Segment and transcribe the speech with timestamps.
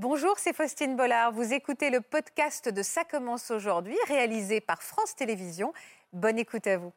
[0.00, 1.32] Bonjour, c'est Faustine Bollard.
[1.32, 5.72] Vous écoutez le podcast de Ça commence aujourd'hui, réalisé par France Télévisions.
[6.12, 6.92] Bonne écoute à vous.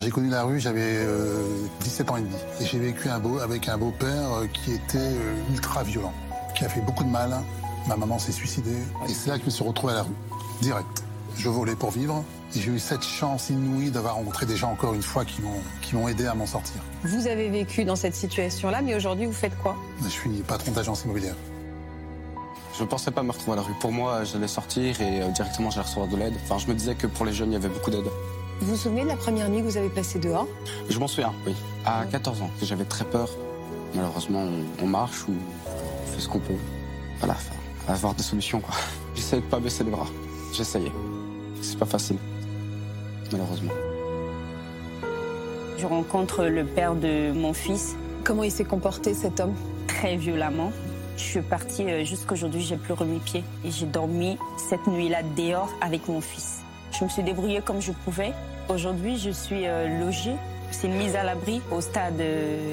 [0.00, 1.06] J'ai connu la rue, j'avais
[1.82, 2.34] 17 ans et demi.
[2.60, 6.12] Et j'ai vécu un beau, avec un beau-père euh, qui était euh, ultra violent,
[6.56, 7.30] qui a fait beaucoup de mal.
[7.86, 8.82] Ma maman s'est suicidée.
[9.08, 10.16] Et c'est là que je me suis retrouvé à la rue,
[10.62, 11.04] direct.
[11.36, 12.24] Je volais pour vivre.
[12.58, 15.94] J'ai eu cette chance inouïe d'avoir rencontré des gens, encore une fois, qui m'ont, qui
[15.94, 16.76] m'ont aidé à m'en sortir.
[17.04, 19.76] Vous avez vécu dans cette situation-là, mais aujourd'hui, vous faites quoi?
[20.02, 21.34] Je suis patron d'agence immobilière.
[22.76, 23.74] Je ne pensais pas me retrouver à la rue.
[23.80, 26.34] Pour moi, j'allais sortir et euh, directement j'allais recevoir de l'aide.
[26.44, 28.06] Enfin, je me disais que pour les jeunes, il y avait beaucoup d'aide.
[28.60, 30.48] Vous vous souvenez de la première nuit que vous avez passée dehors?
[30.88, 31.54] Je m'en souviens, oui.
[31.84, 33.28] À 14 ans, j'avais très peur.
[33.94, 34.44] Malheureusement,
[34.80, 36.54] on, on marche ou on fait ce qu'on peut.
[37.18, 37.36] Voilà,
[37.88, 38.74] avoir des solutions, quoi.
[39.14, 40.06] J'essayais de pas baisser les bras.
[40.54, 40.92] J'essayais.
[41.62, 42.16] C'est pas facile,
[43.32, 43.72] malheureusement.
[45.78, 49.54] Je rencontre le père de mon fils Comment il s'est comporté, cet homme?
[49.86, 50.72] Très violemment.
[51.16, 53.44] Je suis partie euh, jusqu'aujourd'hui, j'ai plus remis pied.
[53.64, 54.36] Et j'ai dormi
[54.68, 56.60] cette nuit-là dehors avec mon fils.
[56.98, 58.32] Je me suis débrouillée comme je pouvais.
[58.68, 60.34] Aujourd'hui, je suis euh, logée.
[60.72, 62.20] C'est une mise à l'abri au stade.
[62.20, 62.72] euh,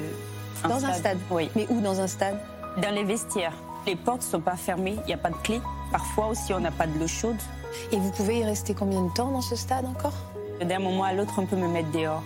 [0.68, 1.48] Dans un stade Oui.
[1.54, 2.36] Mais où dans un stade?
[2.82, 3.54] Dans les vestiaires.
[3.86, 5.60] Les portes ne sont pas fermées, il n'y a pas de clé.
[5.92, 7.36] Parfois aussi, on n'a pas de l'eau chaude.
[7.92, 10.14] Et vous pouvez y rester combien de temps dans ce stade encore?
[10.64, 12.22] D'un moment à l'autre, on peut me mettre dehors.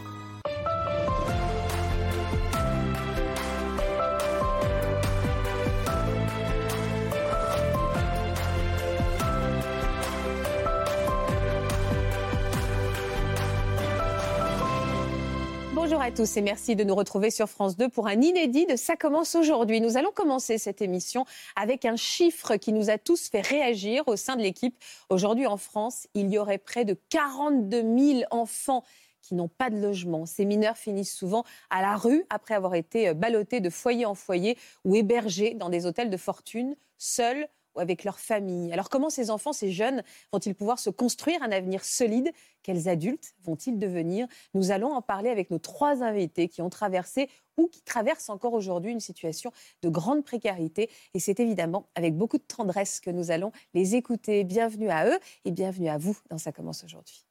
[16.09, 18.97] À tous et merci de nous retrouver sur France 2 pour un inédit de Ça
[18.97, 19.83] commence aujourd'hui.
[19.83, 24.17] Nous allons commencer cette émission avec un chiffre qui nous a tous fait réagir au
[24.17, 24.75] sein de l'équipe.
[25.11, 28.85] Aujourd'hui en France, il y aurait près de 42 000 enfants
[29.21, 30.25] qui n'ont pas de logement.
[30.25, 34.57] Ces mineurs finissent souvent à la rue après avoir été ballottés de foyer en foyer
[34.87, 37.49] ou hébergés dans des hôtels de fortune, seuls
[37.79, 38.73] avec leur famille.
[38.73, 40.03] Alors comment ces enfants, ces jeunes,
[40.33, 42.31] vont-ils pouvoir se construire un avenir solide?
[42.63, 44.27] Quels adultes vont-ils devenir?
[44.55, 48.53] Nous allons en parler avec nos trois invités qui ont traversé ou qui traversent encore
[48.53, 49.53] aujourd'hui une situation
[49.83, 50.91] de grande précarité.
[51.15, 54.45] Et c'est évidemment avec beaucoup de tendresse que nous allons les écouter.
[54.45, 57.25] Bienvenue à eux et bienvenue à vous dans Ça commence aujourd'hui.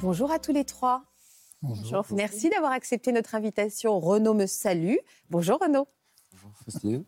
[0.00, 1.04] Bonjour à tous les trois.
[1.62, 2.06] Bonjour.
[2.12, 4.00] Merci d'avoir accepté notre invitation.
[4.00, 4.96] Renaud me salue.
[5.28, 5.86] Bonjour Renaud.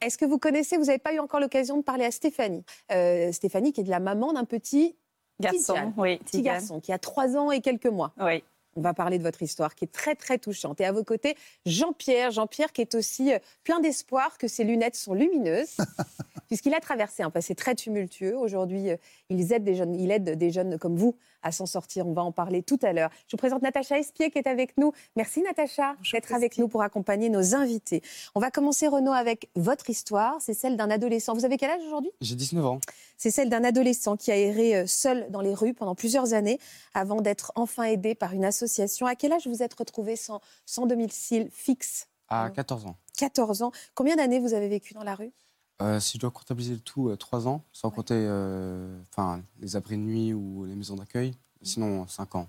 [0.01, 2.65] Est-ce que vous connaissez, vous n'avez pas eu encore l'occasion de parler à Stéphanie?
[2.91, 4.97] Euh, Stéphanie qui est de la maman d'un petit,
[5.41, 5.95] Garçon, Tidiane.
[5.97, 6.19] oui.
[6.19, 8.13] petit garçon qui a trois ans et quelques mois.
[8.21, 8.43] Oui.
[8.75, 10.81] On va parler de votre histoire qui est très très touchante.
[10.81, 11.37] Et à vos côtés,
[11.67, 12.31] Jean-Pierre.
[12.31, 15.77] Jean-Pierre qui est aussi euh, plein d'espoir que ses lunettes sont lumineuses.
[16.53, 18.37] Puisqu'il a traversé un passé très tumultueux.
[18.37, 18.97] Aujourd'hui, euh,
[19.31, 22.07] il aide, des jeunes, il aide des jeunes comme vous à s'en sortir.
[22.07, 23.09] On va en parler tout à l'heure.
[23.27, 24.93] Je vous présente Natacha Espier qui est avec nous.
[25.17, 28.03] Merci Natacha d'être avec nous pour accompagner nos invités.
[28.35, 30.43] On va commencer Renaud avec votre histoire.
[30.43, 31.33] C'est celle d'un adolescent.
[31.33, 32.11] Vous avez quel âge aujourd'hui?
[32.21, 32.81] J'ai 19 ans.
[33.17, 36.59] c'est celle d'un adolescent qui a erré euh, seul dans les rues pendant plusieurs années
[36.93, 39.07] avant d'être enfin aidé par une association.
[39.07, 42.09] À quel âge vous êtes retrouvé sans, sans domicile fixe?
[42.29, 42.53] À Mhm.
[42.53, 42.97] 14 ans.
[43.17, 43.73] 14 ans.
[43.95, 45.33] Combien d'années vous avez vécu dans la rue?
[45.81, 49.97] Euh, si je dois comptabiliser le tout, 3 ans, sans compter euh, enfin, les abris
[49.97, 51.35] de nuit ou les maisons d'accueil.
[51.63, 52.49] Sinon, 5 ans.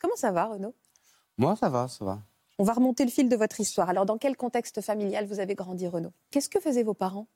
[0.00, 0.74] Comment ça va, Renaud?
[1.38, 2.20] Moi, ça va, ça va.
[2.58, 3.88] On va remonter le fil de votre histoire.
[3.88, 6.12] Alors, dans quel contexte familial vous avez grandi, Renaud?
[6.30, 7.26] Qu'est-ce que faisaient vos parents?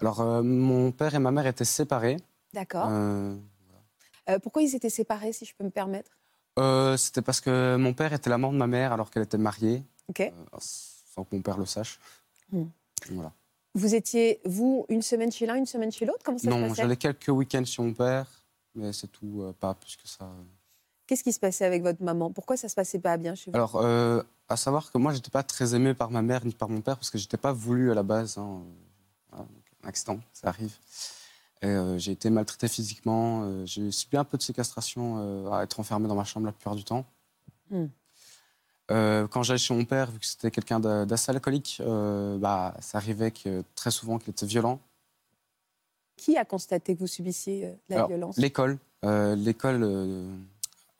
[0.00, 2.16] Alors, euh, mon père et ma mère étaient séparés.
[2.54, 2.86] D'accord.
[2.88, 3.36] Euh,
[4.30, 6.10] Euh, pourquoi ils étaient séparés, si je peux me permettre?
[6.58, 9.82] Euh, C'était parce que mon père était l'amant de ma mère alors qu'elle était mariée,
[10.08, 10.20] Ok.
[10.20, 11.98] euh, sans que mon père le sache.
[12.52, 12.64] Hmm.
[13.10, 13.32] Voilà.
[13.74, 16.20] Vous étiez, vous, une semaine chez l'un, une semaine chez l'autre?
[16.24, 16.74] Comment ça se Non, passait?
[16.82, 18.26] j'allais quelques week-ends chez mon père,
[18.74, 20.28] mais c'est tout, euh, pas plus que ça.
[21.06, 22.30] Qu'est-ce qui se passait avec votre maman?
[22.32, 23.56] Pourquoi ça se passait pas bien chez vous?
[23.56, 26.68] Alors, euh, à savoir que moi, j'étais pas très aimé par ma mère ni par
[26.68, 28.36] mon père parce que j'étais pas voulu à la base.
[28.38, 28.62] hein.
[29.30, 30.74] Voilà, donc, un accident, ça arrive.
[31.62, 33.64] Et, euh, j'ai été maltraité physiquement.
[33.66, 36.84] j'ai subi un peu de séquestration à être enfermé dans ma chambre la plupart du
[36.84, 37.04] temps.
[37.70, 37.86] Hmm.
[38.90, 42.74] Euh, quand j'allais chez mon père, vu que c'était quelqu'un d'a- d'assez alcoolique, euh, bah,
[42.80, 44.80] ça arrivait que, très souvent qu'il était violent.
[46.16, 48.36] Qui a constaté que vous subissiez euh, la Alors, violence?
[48.38, 48.78] L'école.
[49.02, 49.86] L'école.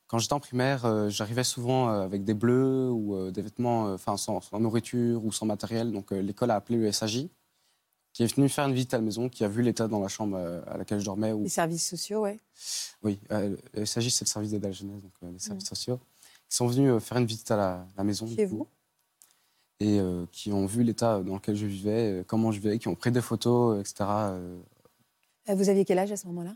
[0.07, 4.61] quand j'étais en primaire, j'arrivais souvent avec des bleus ou des vêtements, enfin sans, sans
[4.61, 5.91] nourriture ou sans matériel.
[5.91, 7.27] Donc l'école a appelé le SAJ,
[8.13, 10.07] qui est venu faire une visite à la maison, qui a vu l'état dans la
[10.07, 10.37] chambre
[10.69, 11.35] à laquelle je dormais.
[11.35, 12.39] Les services sociaux, oui.
[13.03, 15.75] Oui, euh, le SAJ c'est le service d'aide à la jeunesse, donc les services Mm.
[15.75, 16.01] sociaux.
[16.51, 18.27] Ils sont venus euh, faire une visite à la, la maison.
[18.27, 18.67] Chez vous
[19.81, 22.89] Et euh, qui ont vu l'état dans lequel je vivais, euh, comment je vivais, qui
[22.89, 24.09] ont pris des photos, etc.
[25.55, 26.55] Vous aviez quel âge à ce moment-là?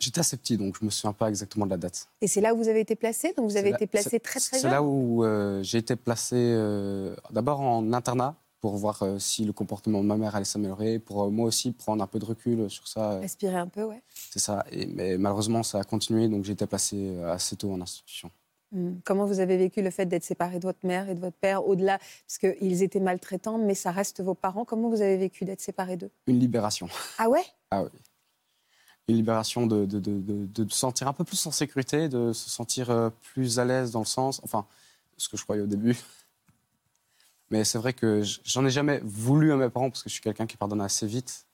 [0.00, 2.08] J'étais assez petit, donc je me souviens pas exactement de la date.
[2.20, 3.32] Et c'est là où vous avez été placé?
[3.36, 4.70] Donc vous avez C'est été placé c'est- très très C'est jeune?
[4.70, 9.52] là où euh, j'ai été placé euh, d'abord en internat pour voir euh, si le
[9.52, 12.86] comportement de ma mère allait s'améliorer, pour moi aussi prendre un peu de recul sur
[12.86, 13.18] ça.
[13.18, 14.00] Respirer un peu, ouais.
[14.30, 14.64] C'est ça.
[14.70, 18.30] Et, mais malheureusement, ça a continué, donc j'ai été placé assez tôt en institution.
[18.72, 18.96] Hmm.
[19.04, 21.66] Comment vous avez vécu le fait d'être séparé de votre mère et de votre père
[21.66, 21.98] au-delà?
[22.26, 24.64] Parce qu'ils étaient maltraitants, mais ça reste vos parents.
[24.64, 26.10] Comment vous avez vécu d'être séparé d'eux?
[26.26, 26.88] Une libération.
[27.18, 27.44] Ah ouais?
[29.08, 32.34] Une libération de, de, de, de- de se sentir un peu plus en sécurité, de
[32.34, 34.66] se sentir euh, plus à l'aise dans le sens, enfin,
[35.16, 35.96] ce que je croyais au début.
[37.50, 40.20] Mais c'est vrai que j'en ai jamais voulu à mes parents parce que je suis
[40.22, 41.46] quelqu'un qui pardonne assez vite.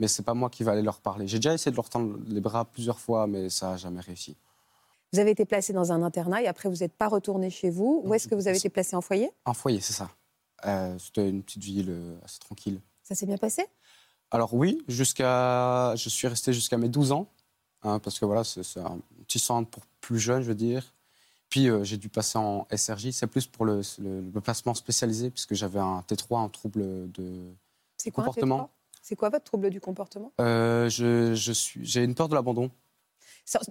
[0.00, 1.28] Mais c'est pas moi qui vais aller leur parler.
[1.28, 4.36] J'ai déjà essayé de leur tendre les bras plusieurs fois, mais ça n'a jamais réussi.
[5.12, 8.00] Vous avez été placé dans un internat et après vous n'êtes pas retourné chez vous.
[8.04, 9.30] Où est-ce que vous avez été placé en foyer?
[9.44, 10.10] Un foyer, c'est ça.
[10.66, 12.80] Euh, C'était une petite ville euh, assez tranquille.
[13.02, 13.66] Ça s'est bien passé?
[14.30, 17.26] Alors oui, jusqu'à, je suis resté jusqu'à mes 12 ans,
[17.82, 20.94] hein, parce que voilà, c'est un petit centre pour plus jeunes, je veux dire.
[21.48, 25.30] Puis euh, j'ai dû passer en SRJ, c'est plus pour le, le- le placement spécialisé,
[25.30, 27.50] puisque j'avais un T3, un trouble de...
[27.96, 28.58] C'est quoi un Comportement.
[28.58, 28.68] T3
[29.02, 30.30] C'est quoi votre trouble du comportement?
[30.40, 32.70] Euh, je, je suis, j'ai une peur de l'abandon.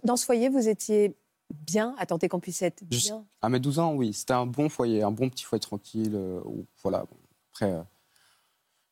[0.03, 1.15] Dans ce foyer, vous étiez
[1.54, 3.25] bien, à tenter qu'on puisse être bien.
[3.42, 6.13] À mes 12 ans, oui, c'était un bon foyer, un bon petit foyer tranquille.
[6.16, 6.42] euh,
[6.84, 7.18] voilà, bon,
[7.51, 7.81] après, euh,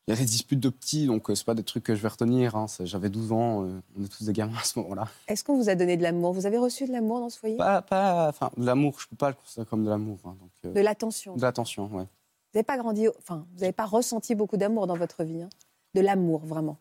[0.06, 2.00] il y a des disputes de petits, donc euh, c'est pas des trucs que je
[2.00, 2.56] vais retenir.
[2.56, 5.06] hein, j'avais 12 ans, euh, on est tous des gamins à ce moment-là.
[5.28, 6.32] Est-ce qu'on vous a donné de l'amour?
[6.32, 7.56] Vous avez reçu de l'amour dans ce foyer?
[7.58, 10.18] Pas, pas, enfin, de l'amour, je peux pas le considérer comme de l'amour.
[10.24, 12.04] hein, De l'attention de l'attention, ouais.
[12.04, 15.42] Vous n'avez pas grandi, enfin, vous n'avez pas ressenti beaucoup d'amour dans votre vie.
[15.42, 15.50] hein?
[15.94, 16.78] De l'amour, vraiment.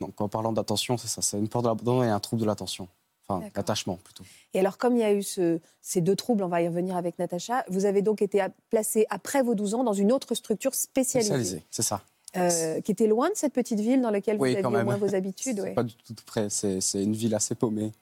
[0.00, 2.46] Donc en parlant d'attention, c'est ça, c'est une peur de l'abandon et un trouble de
[2.46, 2.86] l'attention.
[3.30, 3.52] Enfin, D'accord.
[3.56, 4.24] l'attachement plutôt.
[4.54, 6.96] Et alors, comme il y a eu ce- ces deux troubles, on va y revenir
[6.96, 10.74] avec Natacha, vous avez donc été placé après vos 12 ans dans une autre structure
[10.74, 12.02] spécialisée, Spécialisé, c'est ça.
[12.36, 14.96] euh, qui était loin de cette petite ville dans laquelle Oui, vous aviez au moins
[14.96, 15.60] vos habitudes.
[15.60, 15.74] Ouais.
[15.74, 17.92] Pas du tout près, c'est une ville assez paumée.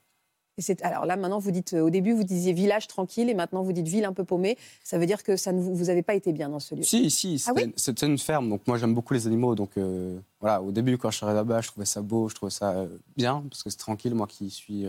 [0.59, 3.63] Et alors là, maintenant, vous dites, euh, au début, vous disiez village tranquille, et maintenant,
[3.63, 4.57] vous dites ville un peu paumée.
[4.83, 6.83] Ça veut dire que ça ne vous, vous n'avez pas été bien dans ce lieu.
[6.83, 9.55] Si, si, Ah c'était oui c'était une ferme, donc moi j'aime beaucoup les animaux.
[9.55, 12.51] Donc euh, voilà, au début, quand je suis là-bas, je trouvais ça beau, je trouvais
[12.51, 12.89] ça euh,
[13.19, 14.87] bien, parce que c'est tranquille, moi qui suis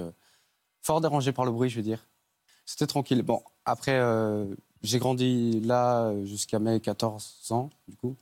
[0.88, 2.08] fort dérangé par le bruit, je veux dire.
[2.66, 3.22] C'était tranquille.
[3.22, 4.46] Bon, après, euh,
[4.84, 8.16] j'ai grandi là euh, jusqu'à mes 14 ans, du coup.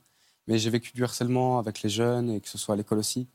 [0.48, 3.28] Mais j'ai vécu du harcèlement avec les jeunes, et que ce soit à l'école aussi.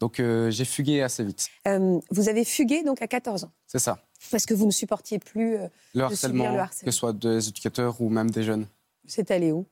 [0.00, 1.48] Donc euh, j'ai fugué assez vite.
[1.68, 3.98] Euh, vous avez fugué donc à 14 ans, C'est ça.
[4.30, 5.56] parce que vous ne supportiez plus.
[5.56, 8.66] euh, Le De harcèlement, le que ce soit des éducateurs ou même des jeunes.
[9.06, 9.66] c'est allé où?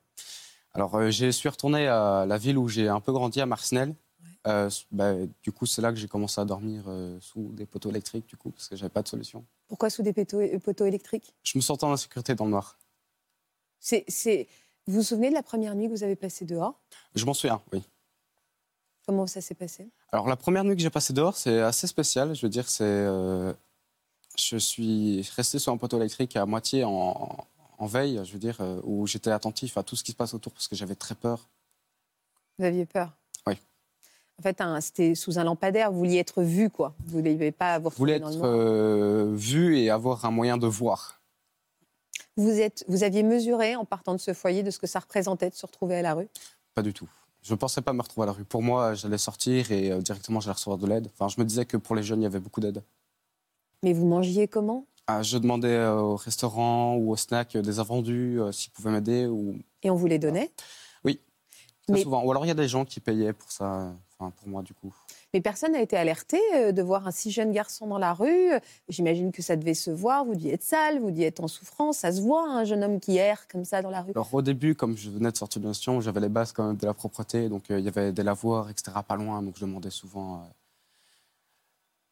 [0.74, 3.94] Alors, je suis retourné à la ville où j'ai un peu grandi, à Marcinelle.
[4.46, 7.90] Euh, bah, du coup, c'est là que j'ai commencé à dormir euh, sous des poteaux
[7.90, 9.44] électriques, du coup, parce que j'avais pas de solution.
[9.68, 11.32] Pourquoi sous des poteaux, euh, poteaux électriques?
[11.44, 12.76] Je me sentais en insécurité dans le noir.
[13.78, 14.48] c'est, c'est...
[14.88, 16.74] Vous vous souvenez de la première nuit que vous avez passée dehors?
[17.14, 17.84] Je m'en souviens, oui.
[19.06, 19.88] Comment ça s'est passé?
[20.10, 22.34] Alors, la première nuit que j'ai passée dehors, c'est assez spécial.
[22.34, 22.82] Je veux dire, c'est.
[22.82, 23.52] euh,
[24.36, 27.46] je suis resté sur un poteau électrique à moitié en,
[27.78, 30.52] en veille, je veux dire, où j'étais attentif à tout ce qui se passe autour
[30.52, 31.48] parce que j'avais très peur.
[32.58, 33.12] Vous aviez peur?
[33.46, 33.54] Oui.
[34.38, 36.94] En fait, c'était sous un lampadaire, vous vouliez être vu, quoi.
[37.06, 40.56] Vous ne vouliez pas vous Je voulais retrouver être euh, vu et avoir un moyen
[40.56, 41.20] de voir.
[42.36, 45.50] Vous, êtes, vous aviez mesuré, en partant de ce foyer, de ce que ça représentait
[45.50, 46.28] de se retrouver à la rue?
[46.74, 47.08] Pas du tout.
[47.42, 48.44] Je ne pensais pas me retrouver à la rue.
[48.44, 51.08] Pour moi, j'allais sortir et euh, directement, j'allais recevoir de l'aide.
[51.12, 52.82] Enfin, je me disais que pour les jeunes, il y avait beaucoup d'aide.
[53.84, 54.86] Mais vous mangiez comment?
[55.06, 59.26] Ah, je demandais euh, au restaurant ou au snack des invendus s'ils pouvaient m'aider.
[59.26, 59.58] Ou...
[59.82, 60.50] Et on vous les donnait?
[61.84, 62.22] Très Mais- souvent.
[62.22, 64.72] Ou alors, il y a des gens qui payaient pour ça, enfin, pour moi, du
[64.74, 64.94] coup.
[65.34, 68.50] Mais personne n'a été alerté euh, de voir un si jeune garçon dans la rue.
[68.88, 70.24] J'imagine que ça devait se voir.
[70.24, 71.98] Vous deviez être sale, vous deviez être en souffrance.
[71.98, 74.12] Ça se voit, un jeune homme qui erre comme ça dans la rue.
[74.14, 76.76] Alors, au début, comme je venais de sortir de l'institution, j'avais les bases quand même
[76.76, 77.48] de la propreté.
[77.48, 79.42] Donc, euh, il y avait des lavoirs, etc., pas loin.
[79.42, 80.36] Donc, je demandais souvent.
[80.36, 80.38] euh,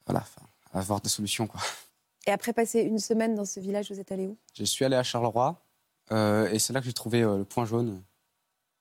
[0.07, 0.25] Voilà,
[0.73, 1.61] avoir des solutions, quoi.
[2.27, 4.37] Et après passer une semaine dans ce village, vous êtes allé où?
[4.55, 5.61] Je suis allé à Charleroi
[6.13, 8.03] euh, et c'est là que j'ai trouvé le point jaune.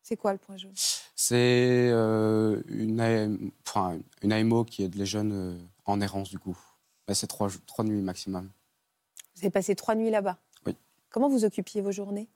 [0.02, 0.74] C'est quoi le point jaune?
[1.16, 2.59] C'est euh,
[3.00, 6.58] une, AM enfin, une AMO qui aide les jeunes euh, en errance, du coup.
[7.12, 8.50] C'est trois, trois nuits maximum.
[9.36, 10.38] Vous avez passé trois nuits là-bas?
[10.66, 10.76] Oui.
[11.10, 12.28] Comment vous occupiez vos journées?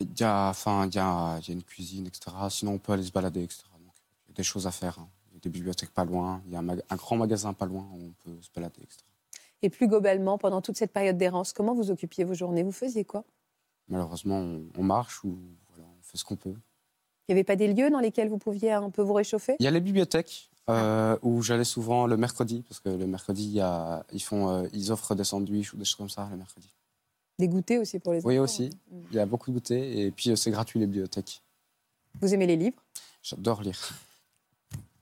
[0.00, 2.36] Il y, a, enfin, il y, a, il y a une cuisine, etc.
[2.50, 3.62] Sinon, on peut aller se balader, etc.
[3.72, 3.94] Donc,
[4.26, 4.98] il y a des choses à faire.
[4.98, 5.08] hein.
[5.30, 6.42] Il y a des bibliothèques pas loin.
[6.46, 8.98] Il y a un, grand magasin pas loin où on peut se balader, etc.
[9.62, 12.64] Et plus globalement, pendant toute cette période d'errance, comment vous occupiez vos journées?
[12.64, 13.24] Vous faisiez quoi?
[13.88, 15.38] Malheureusement, on, on marche ou
[15.68, 16.56] voilà, on fait ce qu'on peut.
[17.28, 19.56] Il n'y avait pas des lieux dans lesquels vous pouviez un peu vous réchauffer?
[19.60, 23.44] Il y a les bibliothèques euh, où j'allais souvent le mercredi, parce que le mercredi,
[23.44, 26.28] il y a, ils, font, euh, ils offrent des sandwichs ou des choses comme ça
[26.30, 26.68] le mercredi.
[27.38, 28.70] Des goûters aussi pour les Oui, enfants aussi.
[28.90, 29.00] Mm.
[29.10, 31.42] Il y a beaucoup de goûters et puis euh, c'est gratuit les bibliothèques.
[32.20, 32.82] Vous aimez les livres?
[33.22, 33.78] J'adore lire.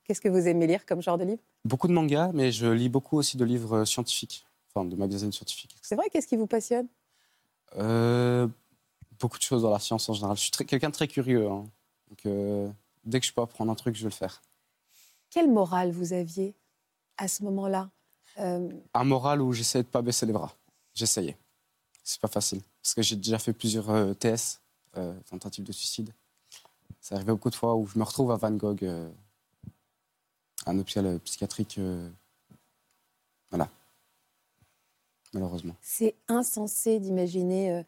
[0.05, 1.43] Qu'est-ce que vous aimez lire comme genre de livre?
[1.65, 5.77] Beaucoup de mangas, mais je lis beaucoup aussi de livres scientifiques, enfin de magazines scientifiques.
[5.83, 6.87] C'est vrai, qu'est-ce qui vous passionne?
[7.77, 8.47] Euh,
[9.19, 10.37] beaucoup de choses dans la science en général.
[10.37, 11.49] Je suis quelqu'un de très curieux.
[11.49, 11.65] hein.
[12.11, 12.69] Donc, euh,
[13.05, 14.43] dès que je peux apprendre un truc, je vais le faire.
[15.31, 16.55] Quelle morale vous aviez
[17.17, 17.91] à ce moment-là
[18.39, 20.53] Euh, Un moral où j'essayais de pas baisser les bras.
[20.95, 21.37] J'essayais.
[22.03, 22.61] C'est pas facile.
[22.83, 24.61] Parce que j'ai déjà fait plusieurs euh, TS,
[25.27, 26.13] tentatives de suicide.
[27.01, 29.09] Ça arrivait beaucoup de fois où je me retrouve à Van Gogh, euh,
[30.67, 31.77] un hôpital psychiatrique.
[31.79, 32.09] euh,
[33.51, 33.69] voilà.
[35.33, 35.77] Malheureusement.
[35.81, 37.83] C'est insensé d'imaginer euh,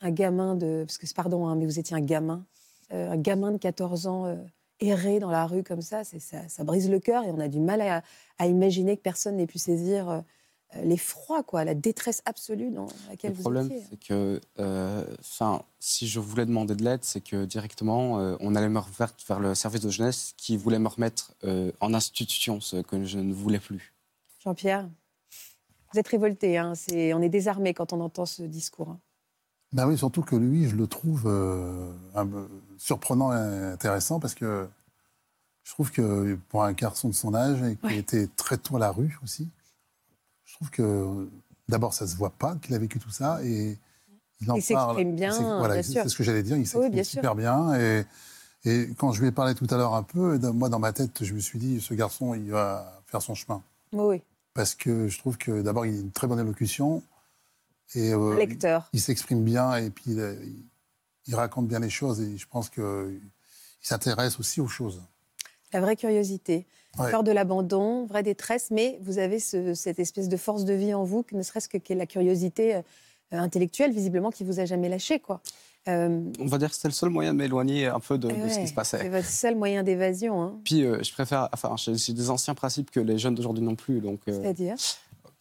[0.00, 0.84] un gamin de.
[0.86, 2.44] Parce que, pardon, hein, mais vous étiez un gamin.
[2.92, 4.36] Euh, un gamin de 14 ans euh,
[4.80, 7.60] errer dans la rue comme ça, ça, ça brise le cœur et on a du
[7.60, 8.02] mal à,
[8.38, 10.20] à imaginer que personne n'ait pu saisir euh,
[10.82, 13.82] l'effroi, quoi, la détresse absolue dans laquelle Le vous problème, étiez.
[13.88, 18.56] c'est que, euh, enfin, si je voulais demander de l'aide, c'est que directement, euh, on
[18.56, 22.60] allait me reverser vers le service de jeunesse qui voulait me remettre euh, en institution,
[22.60, 23.94] ce que je ne voulais plus.
[24.40, 24.88] Jean-Pierre,
[25.92, 28.88] vous êtes révolté, hein, on est désarmé quand on entend ce discours.
[28.88, 29.00] hein.
[29.74, 33.36] Ben oui, surtout que lui, je le trouve euh, un peu surprenant et
[33.72, 34.66] intéressant parce que
[35.64, 37.98] je trouve que pour un garçon de son âge et qui Ouais.
[37.98, 39.48] était très tôt à la rue aussi,
[40.44, 41.28] je trouve que
[41.68, 43.76] d'abord ça se voit pas qu'il a vécu tout ça et
[44.40, 45.04] il en Il parle.
[45.04, 46.02] bien, Il s'ex- voilà, bien c'est sûr.
[46.04, 46.56] c'est ce que j'allais dire.
[46.56, 48.04] Il s'exprime super bien et,
[48.64, 51.24] et quand je lui ai parlé tout à l'heure un peu, moi dans ma tête,
[51.24, 53.60] je me suis dit ce garçon, il va faire son chemin
[53.92, 54.22] oui,
[54.54, 57.02] parce que je trouve que d'abord il a une très bonne élocution
[57.96, 58.88] et euh, lecteur.
[58.92, 60.36] il s'exprime bien et puis il,
[61.26, 63.20] il- raconte bien les choses et je pense qu'il
[63.80, 65.02] s'intéresse aussi aux choses.
[65.72, 66.66] La vraie curiosité,
[66.98, 67.10] Ouais.
[67.10, 70.94] peur de l'abandon, vraie détresse, mais vous avez ce- cette espèce de force de vie
[70.94, 72.82] en vous, que ne serait-ce que, la curiosité euh,
[73.32, 75.40] intellectuelle, visiblement, qui vous a jamais lâché, quoi.
[75.88, 78.48] Euh, On va dire que c'était le seul moyen de m'éloigner un peu de, de
[78.48, 78.98] ce qui se passait.
[79.00, 80.60] C'est votre seul moyen d'évasion, hein.
[80.64, 83.74] Puis, euh, je préfère, enfin, j'ai j'ai des anciens principes que les jeunes d'aujourd'hui non
[83.74, 84.00] plus.
[84.00, 84.76] Donc, euh, c'est-à-dire?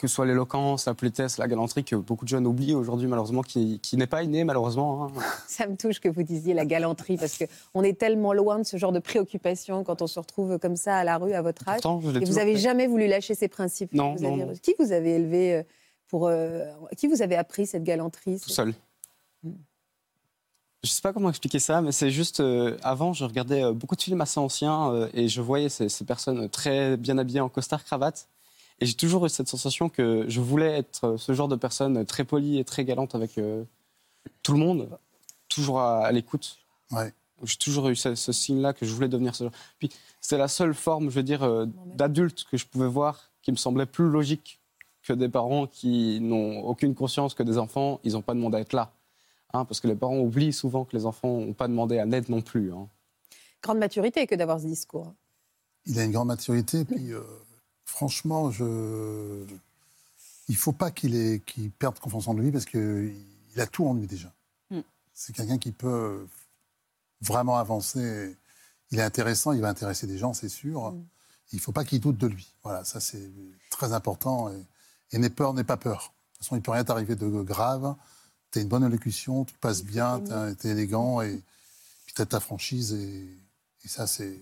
[0.04, 3.42] Que ce soit l'éloquence, la politesse, la galanterie, que beaucoup de jeunes oublient aujourd'hui, malheureusement,
[3.42, 5.06] qui, qui n'est pas inné, malheureusement.
[5.06, 5.12] hein.
[5.48, 8.76] Ça me touche que vous disiez la galanterie, parce qu'on est tellement loin de ce
[8.76, 11.80] genre de préoccupation quand on se retrouve comme ça à la rue à votre âge.
[11.82, 12.60] Pourtant, Et vous toujours avez fait.
[12.60, 13.94] jamais voulu lâcher ces principes.
[13.94, 14.54] Non, Vous non, avez- non.
[14.62, 15.64] Qui vous avez élevé euh,
[16.10, 16.66] pour euh,
[16.98, 18.74] qui vous avez appris cette galanterie tout seul.
[19.44, 19.52] Mm.
[20.84, 24.02] Je sais pas comment expliquer ça, mais c'est juste euh, avant, je regardais beaucoup de
[24.02, 27.86] films assez anciens euh, et je voyais ces, ces personnes très bien habillées en costard
[27.86, 28.28] cravate.
[28.80, 32.06] Et j'ai toujours eu cette sensation que je voulais être euh, ce genre de personne
[32.06, 33.64] très polie et très galante avec euh,
[34.42, 34.90] tout le monde,
[35.50, 36.58] toujours à, à l'écoute.
[36.92, 37.14] Ouais.
[37.44, 39.54] J'ai toujours eu ce, ce signe-là que je voulais devenir ce genre.
[39.80, 39.90] Puis
[40.22, 41.66] c'est la seule forme, je veux dire, euh,
[41.96, 44.60] d'adulte que je pouvais voir qui me semblait plus logique
[45.04, 48.60] que des parents qui n'ont aucune conscience que des enfants, ils n'ont pas demandé à
[48.62, 48.92] être là.
[49.54, 52.32] Hein, parce que les parents oublient souvent que les enfants n'ont pas demandé à naître
[52.32, 52.72] non plus.
[52.74, 52.88] hein.
[53.62, 55.14] Grande maturité que d'avoir ce discours.
[55.86, 57.22] Il a une grande maturité, puis euh,
[57.94, 59.46] franchement, je...
[60.50, 61.44] il ne faut pas qu'il ait-
[61.78, 63.16] perde confiance en lui parce qu'il
[63.58, 64.34] a tout en lui déjà.
[64.72, 64.80] Mm.
[65.14, 66.28] C'est quelqu'un qui peut
[67.22, 68.36] vraiment avancer.
[68.90, 70.92] Il est intéressant, il va intéresser des gens, c'est sûr.
[70.92, 71.06] Mm.
[71.52, 72.52] Il ne faut pas qu'il doute de lui.
[72.64, 73.30] Voilà, ça c'est
[73.70, 74.50] très important.
[74.50, 74.66] Et,
[75.12, 76.00] et n'aie peur, n'aie pas peur.
[76.00, 77.96] De toute façon, il ne peut rien t'arriver de grave.
[78.52, 80.20] Tu as une bonne élocution, tu passes bien,
[80.60, 81.40] tu es élégant et
[82.06, 82.94] puis tu as ta franchise.
[82.94, 83.28] Et,
[83.84, 84.40] et ça, c'est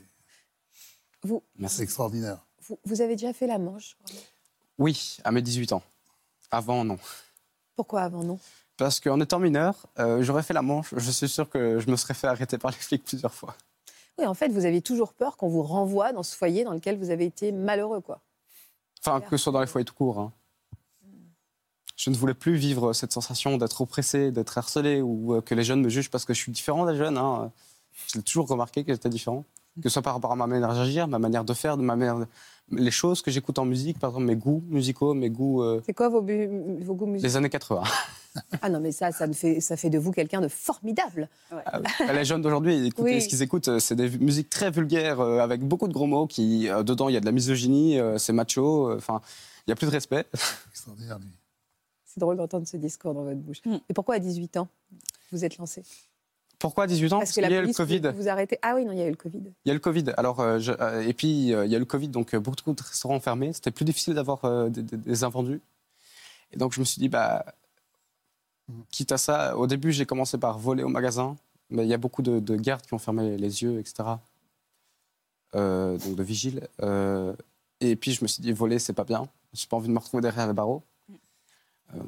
[1.24, 1.43] Vous,
[1.79, 2.39] extraordinaire.
[2.68, 3.98] Vous, vous avez déjà fait la manche
[4.77, 5.84] Oui, à mes 18 ans.
[6.51, 6.98] Avant, non.
[7.75, 8.39] Pourquoi avant non?
[8.77, 10.94] Parce qu'en étant mineur, euh, j'aurais fait la manche.
[10.98, 13.56] Je suis sûr que je me serais fait arrêter par les flics plusieurs fois.
[14.18, 16.98] Oui, en fait, vous avez toujours peur qu'on vous renvoie dans ce foyer dans lequel
[16.98, 18.22] vous avez été malheureux, quoi.
[19.00, 20.20] Enfin, que ce soit dans les foyers tout court.
[20.20, 20.32] hein.
[21.96, 25.63] Je ne voulais plus vivre cette sensation d'être oppressé, d'être harcelé ou euh, que les
[25.63, 27.18] jeunes me jugent parce que je suis différent des jeunes.
[27.18, 27.51] hein.
[28.08, 29.46] Je l'ai toujours remarqué que j'étais différent.
[29.81, 31.95] Que ce soit par rapport à ma manière d'agir, ma manière de faire, de ma
[31.95, 32.27] manière de-
[32.73, 35.93] les choses que j'écoute en musique, par exemple mes goûts musicaux, mes goûts euh, C'est
[35.93, 36.47] quoi vos, bu-
[36.81, 37.27] vos goûts musicaux?
[37.27, 37.83] des années 80.
[38.61, 41.27] Ah non, mais ça, ça, me fait, ça fait de vous quelqu'un de formidable.
[41.65, 42.05] Ah oui.
[42.13, 43.21] les jeunes d'aujourd'hui, écoutez, Oui.
[43.21, 46.27] ce qu'ils écoutent, euh, c'est des musiques très vulgaires euh, avec beaucoup de gros mots.
[46.27, 48.89] Qui euh, dedans, il y a de la misogynie, euh, c'est macho.
[48.89, 49.19] euh, Enfin,
[49.67, 50.25] il n'y a plus de respect.
[50.71, 51.27] Extraordinaire, lui.
[52.05, 53.59] C'est drôle d'entendre ce discours dans votre bouche.
[53.65, 53.75] Mm.
[53.89, 54.69] Et pourquoi à 18 ans
[55.33, 55.83] vous êtes lancé?
[56.62, 58.00] Pourquoi à 18 ans Parce que qu'il y a eu le Covid.
[58.13, 58.60] vous, vous arrêtez.
[58.62, 59.41] Ah oui, non, il y a eu le Covid.
[59.65, 60.06] Il y a le Covid.
[60.15, 62.74] Alors, euh, je- euh, et puis, euh, il y a eu le Covid, donc beaucoup
[62.74, 63.51] de restaurants fermés.
[63.51, 65.60] C'était plus difficile d'avoir des, invendus.
[66.53, 67.46] Et donc, je me suis dit, bah,
[68.91, 71.36] quitte à ça, au début, j'ai commencé par voler au magasin.
[71.72, 74.10] Mais il y a beaucoup de, de gardes qui ont fermé les yeux, etc.
[75.53, 76.68] Donc, de vigiles.
[77.80, 79.27] Et puis, je me suis dit, voler, c'est pas bien.
[79.53, 80.84] J'ai pas envie de me retrouver derrière les barreaux.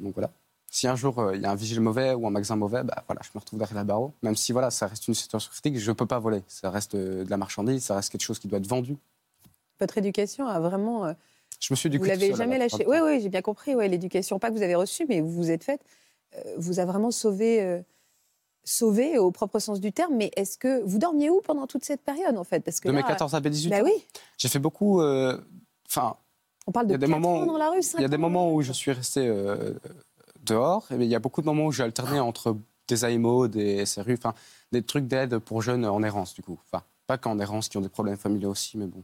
[0.00, 0.30] Donc, voilà.
[0.74, 3.04] Si un jour euh, il y a un vigile mauvais ou un magasin mauvais, bah,
[3.06, 4.12] voilà, je me retrouve derrière les barreaux.
[4.22, 6.42] Même si voilà, ça reste une situation critique, je ne peux pas voler.
[6.48, 8.96] Ça reste euh, de la marchandise, ça reste quelque chose qui doit être vendu.
[9.78, 11.04] Votre éducation a vraiment.
[11.04, 11.12] euh,
[11.60, 12.84] Je me suis du vous l'avez jamais lâché.
[12.88, 13.76] Oui, oui, j'ai bien compris.
[13.76, 15.80] Ouais, l'éducation, pas que vous avez reçue, mais vous vous êtes faite,
[16.56, 17.82] vous a vraiment sauvé,
[18.64, 20.16] sauvé au propre sens du terme.
[20.16, 22.58] Mais est-ce que vous dormiez où pendant toute cette période, en fait?
[22.64, 23.92] Parce que De mes là, 14 à mes 18 Bah oui,
[24.38, 25.00] J'ai fait beaucoup.
[25.00, 26.16] Enfin,
[26.66, 27.78] on parle de des moments ans dans la rue.
[27.94, 29.30] il y a des moments où je suis resté
[30.50, 32.56] euh, dehors, et il y a beaucoup de moments où j'ai alterné entre
[32.88, 34.34] des AMO, des SRU, enfin
[34.72, 36.58] des trucs d'aide pour jeunes en errance, du coup.
[36.66, 39.02] Enfin, pas qu'en errance, qui ont des problèmes familiaux aussi, mais bon.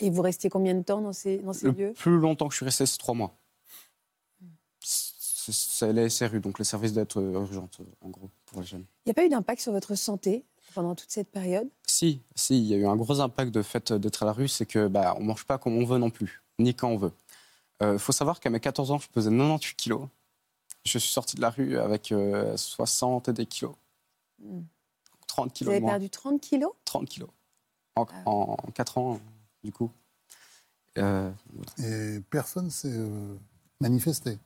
[0.00, 1.92] Et vous restiez combien de temps dans ces, dans ces Le lieux?
[1.92, 3.34] plus longtemps que je suis resté, c'est trois mois.
[4.82, 8.84] C'est les SRU, donc les services d'aide euh, urgente, euh, en gros, pour les jeunes.
[9.04, 11.68] Il n'y a pas eu d'impact sur votre santé pendant toute cette période?
[11.86, 14.48] Si, si, il y a eu un gros impact de fait d'être à la rue,
[14.48, 17.12] c'est que bah, on mange pas comme on veut non plus, ni quand on veut.
[17.82, 20.02] Il faut savoir qu'à mes 14 ans, je pesais 98 kilos.
[20.84, 23.74] Je suis sorti de la rue avec euh, 60 et des kilos.
[24.42, 24.62] Hmm.
[25.26, 25.92] 30 Vous kilos avez de moins.
[25.92, 26.72] perdu 30 kilos?
[26.84, 27.30] 30 kilos.
[27.96, 28.22] En, Ah.
[28.26, 29.20] en 4 ans,
[29.62, 29.90] du coup.
[30.98, 31.30] Euh,
[31.78, 33.36] Et personne s'est euh,
[33.80, 34.38] manifesté?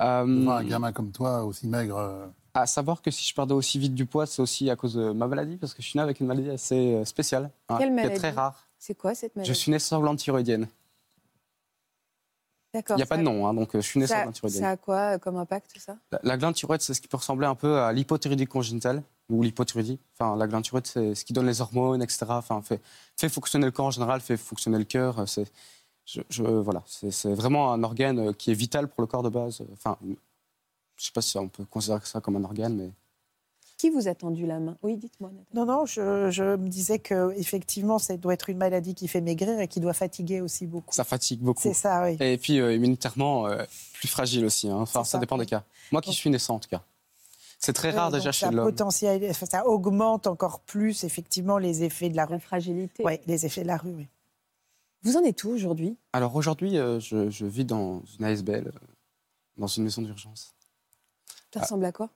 [0.00, 1.96] euh, Devant un gamin comme toi, aussi maigre.
[1.96, 4.94] euh, à savoir que si je perdais aussi vite du poids, c'est aussi à cause
[4.94, 7.78] de ma maladie, parce que je suis né avec une maladie assez euh, spéciale, hein,
[7.78, 8.18] Quelle qui est maladie?
[8.18, 8.68] très rare.
[8.78, 9.48] C'est quoi cette maladie?
[9.52, 10.68] Je suis né sans glande thyroïdienne.
[12.74, 14.34] Il n'y a pas de nom, hein, donc euh, je suis né sans Ça, glande
[14.34, 14.62] thyroïdienne.
[14.64, 15.96] ça a quoi euh, comme impact, tout ça?
[16.12, 19.42] La, la glande thyroïde, c'est ce qui peut ressembler un peu à l'hypothyroïdie congénitale ou
[19.42, 19.98] l'hypothyroïdie.
[20.18, 22.24] Enfin, la glande thyroïde, c'est ce qui donne les hormones, etc.
[22.30, 22.80] Enfin, fait,
[23.16, 25.28] fait fonctionner le corps en général, fait fonctionner le cœur.
[25.28, 25.50] C'est,
[26.04, 29.22] je, je- voilà, c'est, c'est vraiment un organe euh, qui est vital pour le corps
[29.22, 29.62] de base.
[29.72, 29.96] Enfin,
[30.96, 32.90] je sais pas si on peut considérer ça comme un organe, mais
[33.76, 34.76] Qui vous a tendu la main?
[34.82, 35.30] Oui, dites-moi.
[35.52, 39.20] Non, non, je, je me disais que effectivement, ça doit être une maladie qui fait
[39.20, 40.94] maigrir et qui doit fatiguer aussi beaucoup.
[40.94, 41.60] ça fatigue beaucoup.
[41.62, 42.16] C'est ça, oui.
[42.20, 43.64] Et puis, euh, immunitairement, euh,
[43.94, 44.68] plus fragile aussi.
[44.68, 44.76] hein.
[44.76, 45.44] Enfin, ça, ça, dépend oui.
[45.44, 45.64] des cas.
[45.92, 46.82] Moi qui Donc- suis naissant, en tout cas.
[47.58, 48.66] C'est très rare déjà chez ça l'homme.
[48.66, 52.40] potentiel- enfin, ça augmente encore plus effectivement les effets de la La rue.
[52.40, 53.02] fragilité.
[53.04, 54.06] Oui, les effets de la rue, oui.
[55.02, 55.96] Vous en êtes où aujourd'hui?
[56.12, 58.70] Alors aujourd'hui, euh, je, je vis dans une ASBL,
[59.56, 60.54] dans une maison d'urgence.
[61.52, 62.08] Ça ressemble à quoi?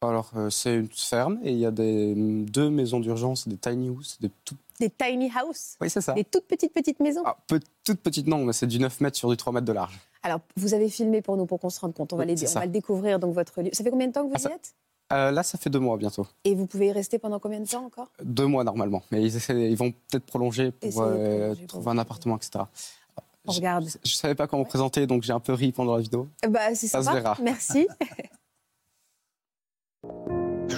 [0.00, 3.88] Alors, euh, c'est une ferme et il y a des, deux maisons d'urgence, des tiny
[3.88, 4.58] house, des toutes...
[4.78, 6.12] Des tiny house Oui, c'est ça.
[6.14, 7.22] Des toutes petites, petites maisons?
[7.24, 9.72] Ah, peu- toutes petites, non, mais c'est du 9 mètres sur du 3 mètres de
[9.72, 9.98] large.
[10.22, 12.12] Alors, vous avez filmé pour nous, pour qu'on se rende compte.
[12.12, 12.60] On, va, Oui, les- c'est on ça.
[12.60, 13.70] va le découvrir, donc, votre lieu.
[13.72, 14.74] Ça fait combien de temps que vous Ah, y ça- êtes?
[15.12, 16.26] Euh, là, ça fait deux mois bientôt.
[16.44, 18.12] Et vous pouvez y rester pendant combien de temps encore?
[18.22, 19.02] Deux mois normalement.
[19.10, 22.64] Mais ils, essaient- ils vont peut-être prolonger pour euh, prolonger pour trouver un appartement, etc.
[23.46, 23.88] On Je- regarde.
[24.04, 26.28] Je ne savais pas comment me présenter, donc j'ai un peu ri pendant la vidéo.
[26.48, 27.16] Bah, c'est Ça se sympa.
[27.20, 27.36] verra.
[27.42, 27.88] Merci.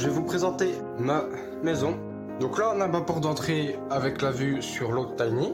[0.00, 1.24] Je vais vous présenter ma
[1.62, 1.94] maison.
[2.40, 5.52] Donc là, on a ma porte d'entrée avec la vue sur l'autre tiny.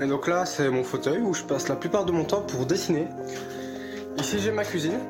[0.00, 2.66] Et donc là, c'est mon fauteuil où je passe la plupart de mon temps pour
[2.66, 3.08] dessiner.
[4.16, 5.00] Ici, j'ai ma cuisine.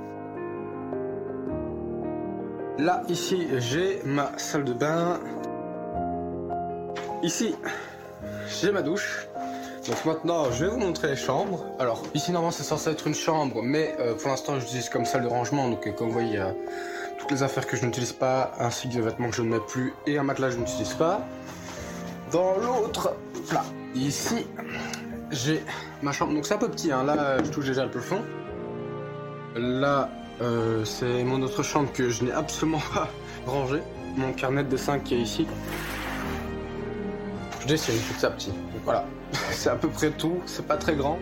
[2.78, 5.20] Là, ici, j'ai ma salle de bain.
[7.22, 7.54] Ici,
[8.62, 9.28] j'ai ma douche.
[9.86, 11.66] Donc maintenant, je vais vous montrer les chambres.
[11.78, 15.24] Alors, ici, normalement, c'est censé être une chambre, mais euh, pour l'instant, j'utilise comme salle
[15.24, 15.68] de rangement.
[15.68, 16.54] Donc, euh, comme vous voyez, a
[17.18, 19.60] toutes les affaires que je n'utilise pas, ainsi que des vêtements que je ne mets
[19.60, 21.20] plus et un matelas que je n'utilise pas.
[22.32, 23.14] Dans l'autre
[23.48, 24.46] plat, ici,
[25.30, 25.62] j'ai
[26.02, 26.34] ma chambre.
[26.34, 27.04] Donc c'est un peu petit, hein.
[27.04, 28.22] là je touche déjà le plafond.
[29.56, 33.08] Là, euh, c'est mon autre chambre que je n'ai absolument pas
[33.46, 33.82] rangée.
[34.16, 35.46] Mon carnet de dessin qui est ici.
[37.60, 38.50] Je dessine petit à petit.
[38.50, 39.04] Donc voilà,
[39.50, 40.40] c'est à peu près tout.
[40.46, 41.18] C'est pas très grand.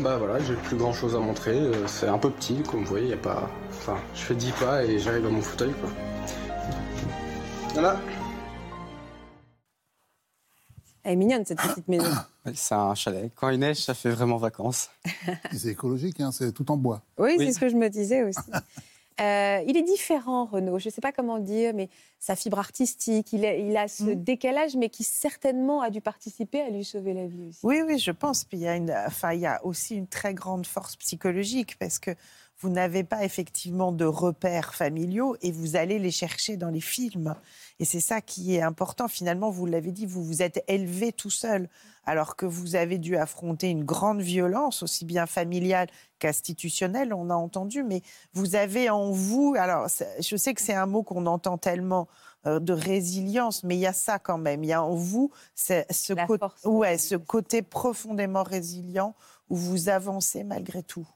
[0.00, 1.56] Bah voilà, j'ai plus grand chose à montrer.
[1.56, 3.48] Euh, C'est un peu petit, comme vous voyez, il y a pas.
[3.70, 5.90] Enfin, je fais 10 pas et j'arrive à mon fauteuil, quoi.
[7.74, 8.00] Voilà.
[11.04, 12.10] Elle est mignonne, cette petite maison.
[12.54, 13.30] C'est un chalet.
[13.36, 14.90] Quand il neige, ça fait vraiment vacances.
[15.52, 17.00] c'est écologique, hein, c'est tout en bois.
[17.18, 17.46] Oui, Oui.
[17.46, 18.38] c'est ce que je me disais aussi.
[19.20, 20.78] Euh, il est différent, Renaud.
[20.80, 23.86] Je ne sais pas comment le dire, mais sa fibre artistique, il a, il a
[23.86, 24.24] ce Mm.
[24.24, 27.60] décalage, mais qui certainement a dû participer à lui sauver la vie aussi.
[27.62, 28.44] Oui, oui, je pense.
[28.44, 31.76] Puis il y a, une, enfin, il y a aussi une très grande force psychologique
[31.78, 32.10] parce que
[32.60, 37.34] vous n'avez pas effectivement de repères familiaux et vous allez les chercher dans les films.
[37.78, 39.08] Et c'est ça qui est important.
[39.08, 41.68] Finalement, vous l'avez dit, vous vous êtes élevé tout seul
[42.06, 45.88] alors que vous avez dû affronter une grande violence, aussi bien familiale
[46.18, 48.02] qu'institutionnelle, on a entendu, mais
[48.34, 49.88] vous avez en vous, alors
[50.20, 52.08] je sais que c'est un mot qu'on entend tellement
[52.46, 55.30] euh, de résilience, mais il y a ça quand même, il y a en vous
[55.54, 55.82] ce,
[56.68, 59.14] ouais, côté profondément résilient
[59.48, 61.08] où vous avancez malgré tout.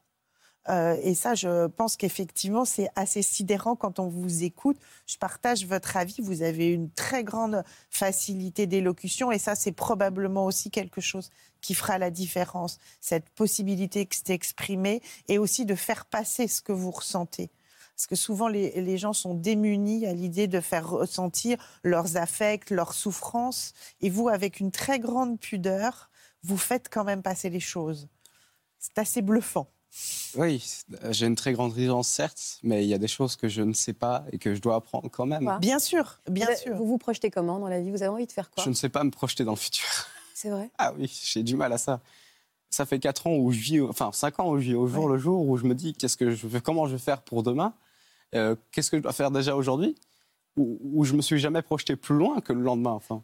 [0.68, 4.76] Euh, et ça, je pense qu'effectivement, c'est assez sidérant quand on vous écoute.
[5.06, 6.20] Je partage votre avis.
[6.20, 11.74] Vous avez une très grande facilité d'élocution et ça, c'est probablement aussi quelque chose qui
[11.74, 12.78] fera la différence.
[13.00, 17.50] Cette possibilité d'exprimer et aussi de faire passer ce que vous ressentez.
[17.96, 22.70] Parce que souvent, les, les gens sont démunis à l'idée de faire ressentir leurs affects,
[22.70, 23.72] leurs souffrances.
[24.00, 26.10] Et vous, avec une très grande pudeur,
[26.44, 28.08] vous faites quand même passer les choses.
[28.78, 29.68] C'est assez bluffant.
[30.36, 30.62] Oui,
[31.10, 33.72] j'ai une très grande rigueur, certes, mais il y a des choses que je ne
[33.72, 35.44] sais pas et que je dois apprendre quand même.
[35.44, 36.76] Quoi Bien sûr, bien vous, sûr.
[36.76, 37.90] Vous vous projetez comment dans la vie?
[37.90, 38.62] Vous avez envie de faire quoi?
[38.62, 39.86] Je ne sais pas me projeter dans le futur.
[40.34, 40.70] C'est vrai?
[40.78, 42.00] Ah oui, j'ai du mal à ça.
[42.70, 45.06] Ça fait 4 ans où je vis, enfin 5 ans où je vis au jour
[45.06, 45.12] Ouais.
[45.12, 47.42] le jour, où je me dis qu'est-ce que je vais, comment je vais faire pour
[47.42, 47.72] demain,
[48.34, 49.96] euh, qu'est-ce que je dois faire déjà aujourd'hui,
[50.56, 52.90] où, où je me suis jamais projeté plus loin que le lendemain.
[52.92, 53.22] Enfin,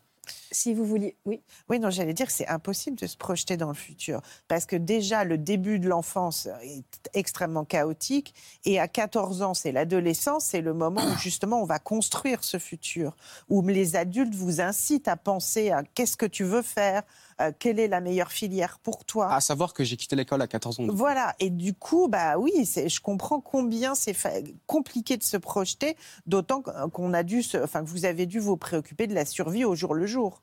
[0.51, 1.17] Si vous vouliez.
[1.25, 1.43] Oui.
[1.69, 4.21] Oui, non, j'allais dire que c'est impossible de se projeter dans le futur.
[4.49, 8.35] Parce que déjà, le début de l'enfance est extrêmement chaotique.
[8.65, 12.59] Et à 14 ans, c'est l'adolescence, c'est le moment où justement on va construire ce
[12.59, 13.17] futur.
[13.49, 17.03] Où les adultes vous incitent à penser à qu'est-ce que tu veux faire,
[17.41, 19.33] euh, quelle est la meilleure filière pour toi.
[19.33, 20.87] à savoir que j'ai quitté l'école à 14 ans.
[20.91, 25.37] Voilà, et du coup, bah oui, c'est- je comprends combien c'est fa- compliqué de se
[25.37, 29.15] projeter, d'autant qu- qu'on a dû, se- enfin que vous avez dû vous préoccuper de
[29.15, 30.43] la survie au jour le jour.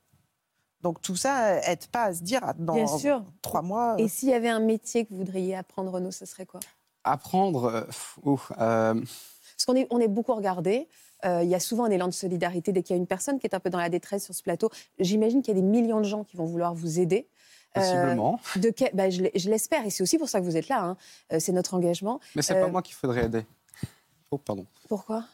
[0.82, 3.24] Donc tout ça euh, aide pas à se dire ah, dans Bien sûr.
[3.40, 3.94] trois mois.
[3.98, 6.60] Et euh, s'il y avait un métier que vous voudriez apprendre, Renaud, ce serait quoi?
[7.04, 7.84] Apprendre, euh,
[8.24, 10.88] ouf, euh, Parce qu'on est, on est beaucoup regardé.
[11.24, 13.38] Euh, Il y a souvent un élan de solidarité dès qu'il y a une personne
[13.38, 14.70] qui est un peu dans la détresse sur ce plateau.
[14.98, 17.26] J'imagine qu'il y a des millions de gens qui vont vouloir vous aider.
[17.76, 18.38] Euh, possiblement.
[18.56, 20.84] de quel- bah, je l'espère, et c'est aussi pour ça que vous êtes là.
[20.84, 20.96] hein.
[21.32, 22.20] Euh, c'est notre engagement.
[22.36, 23.46] Mais c'est euh, pas moi qu'il faudrait aider.
[24.30, 24.66] Oh, pardon.
[24.88, 25.24] Pourquoi?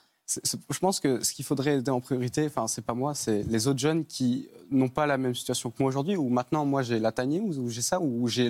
[0.45, 3.67] Je pense que ce qu'il faudrait aider en priorité, enfin, c'est pas moi, c'est les
[3.67, 6.99] autres jeunes qui n'ont pas la même situation que moi aujourd'hui, où maintenant, moi, j'ai
[7.01, 8.49] la Tanier, ou ou j'ai ça, ou j'ai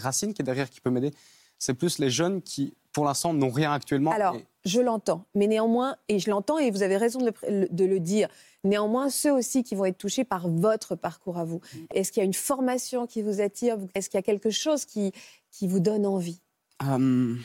[0.00, 1.12] Racine qui est derrière qui peut m'aider.
[1.58, 4.12] C'est plus les jeunes qui, pour l'instant, n'ont rien actuellement.
[4.12, 7.30] Alors, et- je l'entends, mais néanmoins, et je l'entends, et vous avez raison de le,
[7.32, 8.28] pr- de le dire,
[8.64, 11.60] néanmoins, ceux aussi qui vont être touchés par votre parcours à vous.
[11.74, 11.78] Mm.
[11.94, 14.84] Est-ce qu'il y a une formation qui vous attire Est-ce qu'il y a quelque chose
[14.84, 15.12] qui,
[15.50, 16.40] qui vous donne envie?
[16.80, 17.40] Hum,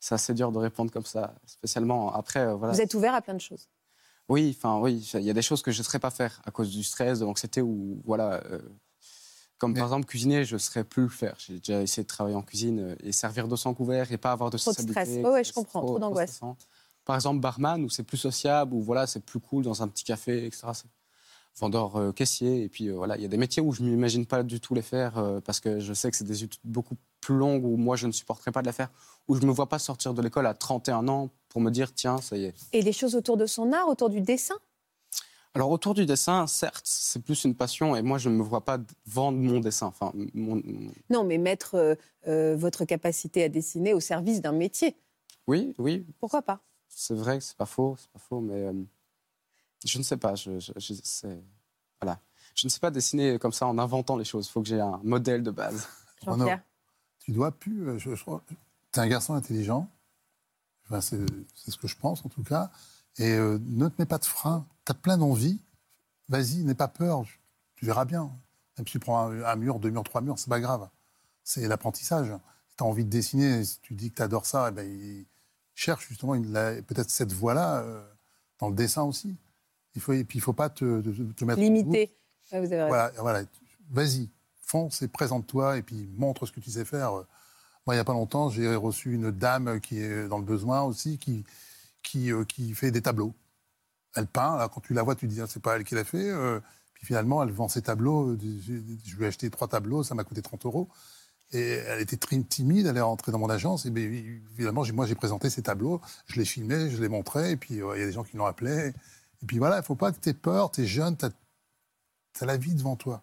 [0.00, 2.40] C'est assez dur de répondre comme ça, spécialement après.
[2.40, 2.74] euh, voilà.
[2.74, 3.68] Vous êtes ouvert à plein de choses.
[4.28, 6.50] Oui, enfin oui, il y a des choses que je ne saurais pas faire à
[6.50, 8.42] cause du stress, de l'anxiété ou voilà.
[8.50, 8.58] euh,
[9.64, 11.34] comme par exemple cuisiner, je ne saurais plus le faire.
[11.38, 14.32] J'ai déjà essayé de travailler en cuisine euh, et servir d'eau sans couvert et pas
[14.32, 15.08] avoir de Trop de stress.
[15.08, 16.36] Ouais, ouais, je comprends, trop d'angoisse.
[16.36, 16.56] stressant.
[17.04, 20.04] Par exemple, barman où c'est plus sociable, où voilà, c'est plus cool dans un petit
[20.04, 20.66] café, etc.
[21.56, 24.26] Vendeur euh, caissier et puis euh, voilà, il y a des métiers où je m'imagine
[24.26, 26.96] pas du tout les faire euh, parce que je sais que c'est des études beaucoup
[27.20, 28.90] plus longues où moi je ne supporterais pas de les faire,
[29.28, 32.20] où je me vois pas sortir de l'école à 31 ans pour me dire tiens
[32.20, 32.54] ça y est.
[32.72, 34.56] Et des choses autour de son art, autour du dessin
[35.56, 38.64] Alors autour du dessin, certes, c'est plus une passion et moi je ne me vois
[38.64, 39.86] pas vendre mon dessin.
[39.86, 41.94] Enfin, mon- mon- Non, mais mettre euh,
[42.26, 44.96] euh, votre capacité à dessiner au service d'un métier.
[45.46, 46.60] oui, oui, Pourquoi pas?
[46.88, 48.72] C'est vrai c'est pas faux, c'est pas faux, mais euh,
[49.84, 50.34] je ne sais pas.
[50.34, 51.40] Je, je- je- c'est-
[52.00, 52.18] voilà,
[52.56, 54.46] je ne sais pas dessiner comme ça en inventant les choses.
[54.48, 55.86] Il faut que j'ai un modèle de base.
[56.24, 56.62] Jean-Pierre?
[57.20, 57.98] Tu dois plus.
[58.00, 58.24] Je, je.
[58.90, 59.88] T'es un garçon intelligent.
[60.86, 61.18] Enfin, c'est
[61.54, 62.70] c'est ce que je pense en tout cas.
[63.18, 64.66] Et euh, ne te mets pas de frein.
[64.84, 65.60] T'as plein d'envie.
[66.28, 67.24] Vas-y, n'aie pas peur.
[67.76, 68.30] Tu verras bien.
[68.78, 70.88] Même si tu prends un, un mur, deux murs, trois murs, c'est pas grave.
[71.42, 72.28] C'est l'apprentissage.
[72.70, 74.88] Si tu as envie de dessiner, si tu dis que tu adores ça, eh ben,
[74.88, 75.26] il-
[75.76, 78.04] cherche justement peut-être cette voie-là euh,
[78.60, 79.34] dans le dessin aussi.
[79.96, 81.90] Il faut, et puis il faut pas te, te- mettre vous avez raison.
[82.88, 83.42] Voilà, voilà.
[83.90, 87.10] Vas-y, fonce et présente-toi et puis montre ce que tu sais faire.
[87.12, 87.24] Moi,
[87.88, 91.18] il n'y a pas longtemps, j'ai reçu une dame qui est dans le besoin aussi,
[91.18, 91.44] qui,
[92.04, 93.34] qui, euh, qui fait des tableaux.
[94.16, 96.30] Elle peint, quand tu la vois, tu dis, ah, c'est pas elle qui l'a fait.
[96.30, 96.60] euh,
[96.94, 98.30] puis finalement, elle vend ses tableaux.
[98.30, 100.88] euh, Je lui ai acheté trois tableaux, ça m'a coûté 30 euros.
[101.52, 103.86] Et elle était très timide, elle est rentrée dans mon agence.
[103.86, 107.52] Et bien, évidemment, moi, j'ai présenté ces tableaux, je les filmais, je les montrais.
[107.52, 108.92] Et puis, il y a des gens qui l'ont appelé.
[109.42, 111.26] Et puis voilà, il ne faut pas que tu aies peur, tu es jeune, tu
[111.26, 113.22] as, la vie devant toi.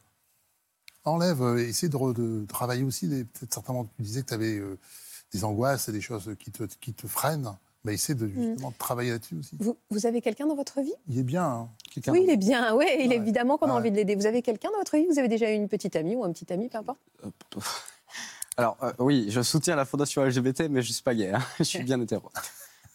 [1.04, 3.08] Enlève, euh, essaie de, travailler aussi.
[3.08, 4.78] Peut-être certainement, tu disais que tu avais euh,
[5.34, 7.58] des angoisses et des choses qui te freinent.
[7.84, 9.56] Mais essaie de, justement de travailler là-dessus aussi.
[9.60, 10.94] Vous, vous avez quelqu'un dans votre vie?
[11.08, 11.44] Il est bien.
[11.46, 11.70] hein.
[12.08, 12.76] Oui, il est bien.
[12.76, 13.16] Oui, il est Ouais.
[13.16, 13.80] évidemment qu'on a Ouais.
[13.80, 14.14] envie de l'aider.
[14.16, 15.08] Vous avez quelqu'un dans votre vie?
[15.08, 17.00] Vous avez déjà eu une petite amie ou un petit ami, peu importe?
[18.58, 21.32] Alors euh, oui, je soutiens la fondation LGBT, mais je suis pas gay.
[21.32, 21.40] hein.
[21.58, 22.30] Je suis bien hétéro.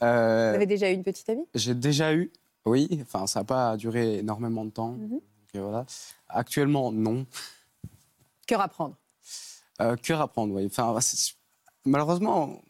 [0.03, 1.47] Euh, Vous avez déjà eu une petite amie?
[1.55, 2.31] J'ai déjà eu,
[2.65, 4.93] oui, enfin ça n'a pas duré énormément de temps.
[4.93, 5.09] Mhm.
[5.09, 5.23] donc,
[5.57, 5.87] euh, voilà.
[6.29, 7.27] Actuellement, non.
[8.47, 8.95] Cœur à prendre.
[9.81, 10.67] Euh, cœur à prendre, oui.
[10.67, 10.97] Enfin,
[11.85, 12.61] malheureusement,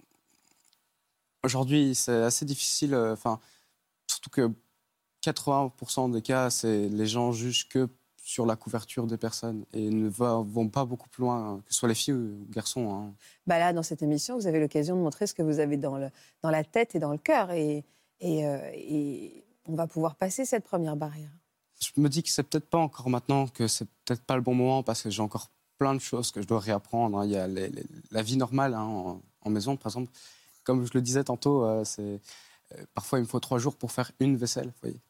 [1.47, 2.93] aujourd'hui, c'est assez difficile.
[2.95, 3.41] euh, Enfin,
[4.07, 4.51] surtout que
[5.23, 7.89] 80% des cas, c'est les gens jugent que
[8.23, 11.89] sur la couverture des personnes et ne vont pas beaucoup plus loin, que ce soit
[11.89, 12.93] les filles ou les garçons.
[12.93, 13.15] hein.
[13.47, 15.97] Bah là, dans cette émission, vous avez l'occasion de montrer ce que vous avez dans,
[15.97, 16.11] le,
[16.43, 17.53] dans la tête et dans le cœur.
[17.53, 17.85] Et,
[18.21, 21.31] et, euh, et on va pouvoir passer cette première barrière.
[21.81, 24.55] Je me dis que c'est peut-être pas encore maintenant, que c'est peut-être pas le bon
[24.55, 27.19] moment parce que j'ai encore plein de choses que je dois réapprendre.
[27.19, 27.27] hein.
[27.27, 30.11] Il y a les- les- la vie normale hein, en, en maison, par exemple.
[30.67, 33.93] Comme je le disais tantôt, euh, c'est euh, parfois il me faut trois jours pour
[33.93, 34.67] faire une vaisselle.
[34.67, 35.01] vous voyez.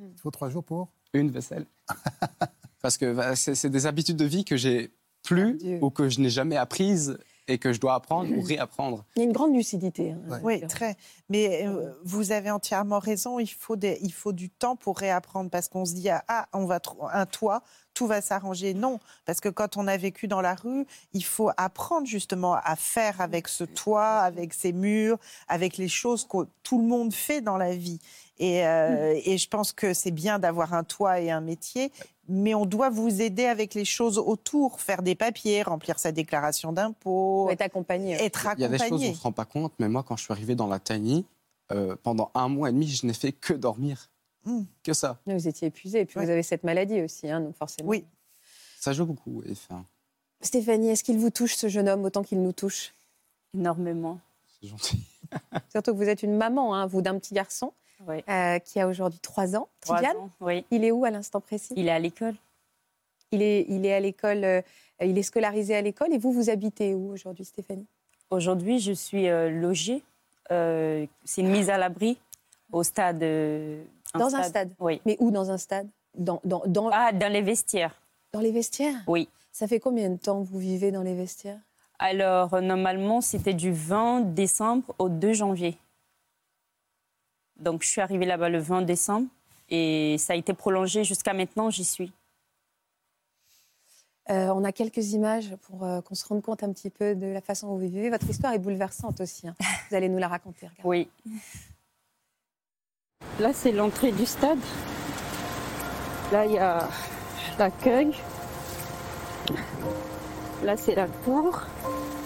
[0.00, 1.66] Il faut trois jours pour Une vaisselle.
[2.80, 4.92] Parce que bah, c'est des habitudes de vie que j'ai
[5.24, 9.04] plus ou que je n'ai jamais apprises et que je dois apprendre ou réapprendre.
[9.16, 10.12] Il y a une grande lucidité.
[10.12, 10.38] hein, Ouais.
[10.44, 10.96] Oui, très.
[11.30, 13.38] Mais euh, vous avez entièrement raison.
[13.38, 16.66] Il faut, des- il faut du temps pour réapprendre parce qu'on se dit ah on
[16.66, 17.62] va trou- un toit,
[17.94, 18.74] tout va s'arranger.
[18.74, 22.76] Non, parce que quand on a vécu dans la rue, il faut apprendre justement à
[22.76, 27.40] faire avec ce toit, avec ces murs, avec les choses que tout le monde fait
[27.40, 27.98] dans la vie.
[28.38, 31.90] Et, euh, et je pense que c'est bien d'avoir un toit et un métier,
[32.28, 36.72] mais on doit vous aider avec les choses autour, faire des papiers, remplir sa déclaration
[36.72, 38.12] d'impôt, être accompagné.
[38.22, 40.16] être Il y a des choses on ne se rend pas compte, mais moi, quand
[40.16, 41.24] je suis arrivé dans la tiny,
[41.72, 44.10] euh, pendant un mois et demi, je n'ai fait que dormir.
[44.44, 44.62] Mm.
[44.82, 45.18] Que ça.
[45.26, 46.00] Vous étiez épuisé.
[46.00, 46.26] Et puis Ouais.
[46.26, 47.88] vous avez cette maladie aussi, hein, donc forcément.
[47.88, 48.04] Oui.
[48.78, 49.42] Ça joue beaucoup.
[49.44, 49.84] Et, enfin,
[50.40, 52.94] Stéphanie, est-ce qu'il vous touche, ce jeune homme, autant qu'il nous touche?
[53.54, 54.20] Énormément.
[54.60, 55.02] c'est gentil.
[55.70, 57.72] Surtout que vous êtes une maman, hein, vous, d'un petit garçon
[58.06, 58.22] Oui.
[58.28, 59.68] euh, qui a aujourd'hui 3 ans.
[59.80, 60.64] Trois Tidiane, ans, oui.
[60.70, 61.74] il est où à l'instant précis?
[61.76, 62.34] Il est à l'école.
[63.32, 64.60] il est, il est à l'école, euh,
[65.02, 66.12] il est scolarisé à l'école.
[66.12, 67.86] Et vous, vous habitez où aujourd'hui, Stéphanie?
[68.30, 70.02] Aujourd'hui, je suis euh, logée.
[70.50, 72.18] C'est une mise à l'abri
[72.72, 73.18] au stade.
[74.14, 75.00] Dans un stade Oui.
[75.04, 75.88] Mais où dans un stade?
[76.16, 78.00] Dans, dans, dans, Ah, dans les vestiaires.
[78.32, 78.94] dans les vestiaires?
[79.06, 79.28] Oui.
[79.52, 81.58] Ça fait combien de temps que vous vivez dans les vestiaires?
[81.98, 85.76] Alors, normalement, c'était du 20 décembre au 2 janvier.
[87.58, 89.26] Donc, je suis arrivée là-bas le 20 décembre
[89.68, 92.12] et ça a été prolongé jusqu'à maintenant, j'y suis.
[94.30, 97.26] Euh, on a quelques images pour euh, qu'on se rende compte un petit peu de
[97.26, 98.10] la façon dont vous vivez.
[98.10, 99.48] Votre histoire est bouleversante aussi.
[99.48, 99.54] hein.
[99.88, 100.66] Vous allez nous la raconter.
[100.68, 100.82] regardez.
[100.84, 101.08] Oui.
[103.40, 104.58] Là, c'est l'entrée du stade.
[106.30, 106.86] Là, il y a
[107.58, 108.12] l'accueil.
[110.62, 111.62] Là, c'est la cour.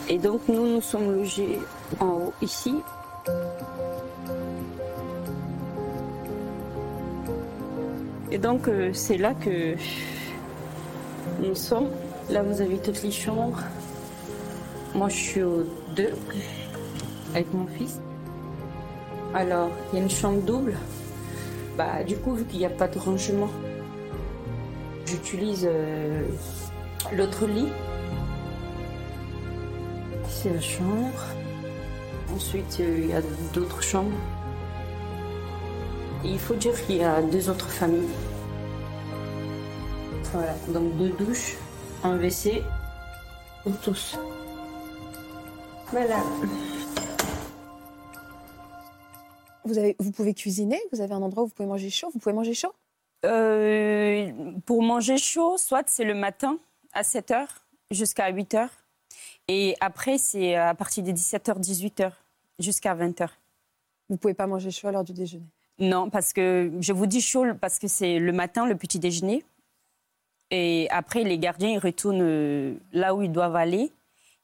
[0.09, 1.61] Et donc, nous, nous sommes logés
[2.01, 2.75] en haut, ici.
[8.33, 9.75] Et donc, euh, c'est là que
[11.43, 11.91] nous sommes.
[12.31, 13.61] Là, vous avez toutes les chambres.
[14.95, 16.09] Moi, je suis au 2
[17.35, 18.01] avec mon fils.
[19.35, 20.79] Alors, il y a une chambre double.
[21.77, 23.51] Bah, du coup, vu qu'il n'y a pas de rangement,
[25.05, 26.23] j'utilise euh,
[27.15, 27.69] l'autre lit.
[30.31, 31.23] C'est la chambre.
[32.35, 33.21] Ensuite, il y a
[33.53, 34.17] d'autres chambres.
[36.25, 38.09] Et il faut dire qu'il y a deux autres familles.
[40.33, 41.57] Voilà, donc deux douches,
[42.05, 42.63] un WC
[43.65, 44.19] pour tous.
[45.91, 46.23] Voilà.
[49.65, 52.19] Vous, avez, vous pouvez cuisiner Vous avez un endroit où vous pouvez manger chaud Vous
[52.19, 52.73] pouvez manger chaud?
[53.25, 54.33] Euh,
[54.65, 56.59] pour manger chaud, soit c'est le matin
[56.93, 57.47] à 7h
[57.91, 58.69] jusqu'à 8h.
[59.49, 62.13] Et après, c'est à partir de 17h, 18h
[62.59, 63.29] jusqu'à 20h.
[64.09, 65.47] Vous pouvez pas manger chaud à l'heure du déjeuner?
[65.83, 69.45] Non, parce que je vous dis chaud parce que c'est le matin, le petit déjeuner.
[70.51, 73.91] Et après, les gardiens, ils retournent euh, là où ils doivent aller.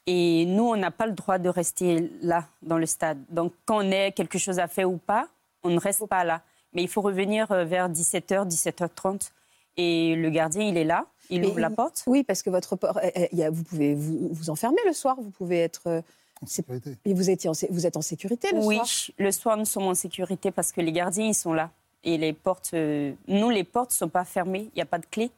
[0.06, 3.18] Et nous, on n'a pas le droit de rester là, dans le stade.
[3.30, 5.28] Donc, quand on a quelque chose à faire ou pas,
[5.62, 6.42] on ne reste pas là.
[6.72, 9.30] Mais il faut revenir euh, vers 17h, 17h30.
[9.76, 12.02] Et le gardien, il est là, il Mais ouvre la porte.
[12.08, 14.80] Oui, parce que votre por- euh, euh, il y a- vous pouvez vous, vous enfermer
[14.86, 15.16] le soir.
[15.20, 16.02] Vous pouvez être.
[16.42, 16.96] En sécurité.
[17.04, 18.86] Et vous, étiez en sé- vous êtes en sécurité le oui, soir?
[19.18, 21.70] le soir, nous sommes en sécurité parce que les gardiens, ils sont là.
[22.04, 24.98] Et les portes, euh, nous, les portes ne sont pas fermées, il n'y a pas
[24.98, 25.30] de clé.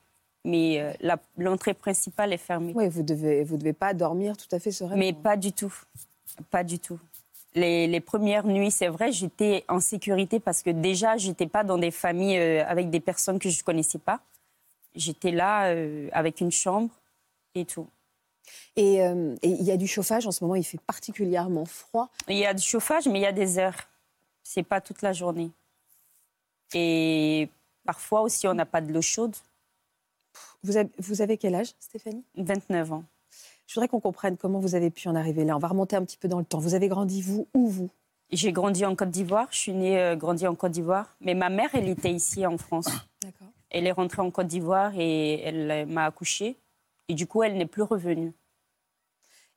[0.44, 2.72] Mais euh, l'entrée principale est fermée.
[2.74, 4.98] Oui, vous devez, vous devez pas dormir tout à fait sereinement.
[4.98, 5.74] Mais pas du tout.
[6.50, 6.98] Pas du tout.
[7.54, 11.78] Les, les premières nuits, c'est vrai, j'étais en sécurité parce que déjà, j'étais pas dans
[11.78, 14.20] des familles euh, avec des personnes que je connaissais pas.
[14.94, 16.90] J'étais là euh, avec une chambre
[17.54, 17.86] et tout.
[18.76, 20.54] Et euh, et il y a du chauffage en ce moment.
[20.54, 22.10] Il fait particulièrement froid.
[22.28, 23.88] Il y a du chauffage, mais il y a des heures.
[24.42, 25.50] C'est pas toute la journée.
[26.74, 27.48] Et
[27.84, 29.34] parfois aussi, on n'a pas de l'eau chaude.
[30.62, 32.24] Vous avez, vous avez quel âge, Stéphanie?
[32.36, 33.04] 29 ans.
[33.66, 35.56] Je voudrais qu'on comprenne comment vous avez pu en arriver là.
[35.56, 36.58] On va remonter un petit peu dans le temps.
[36.58, 37.90] Vous avez grandi vous où vous?
[38.32, 39.48] J'ai grandi en Côte d'Ivoire.
[39.50, 41.14] Je suis née, euh, grandie en Côte d'Ivoire.
[41.20, 42.86] Mais ma mère, elle était ici en France.
[43.22, 43.48] D'accord.
[43.70, 46.56] Elle est rentrée en Côte d'Ivoire et elle euh, m'a accouchée.
[47.08, 48.32] Et du coup, elle n'est plus revenue.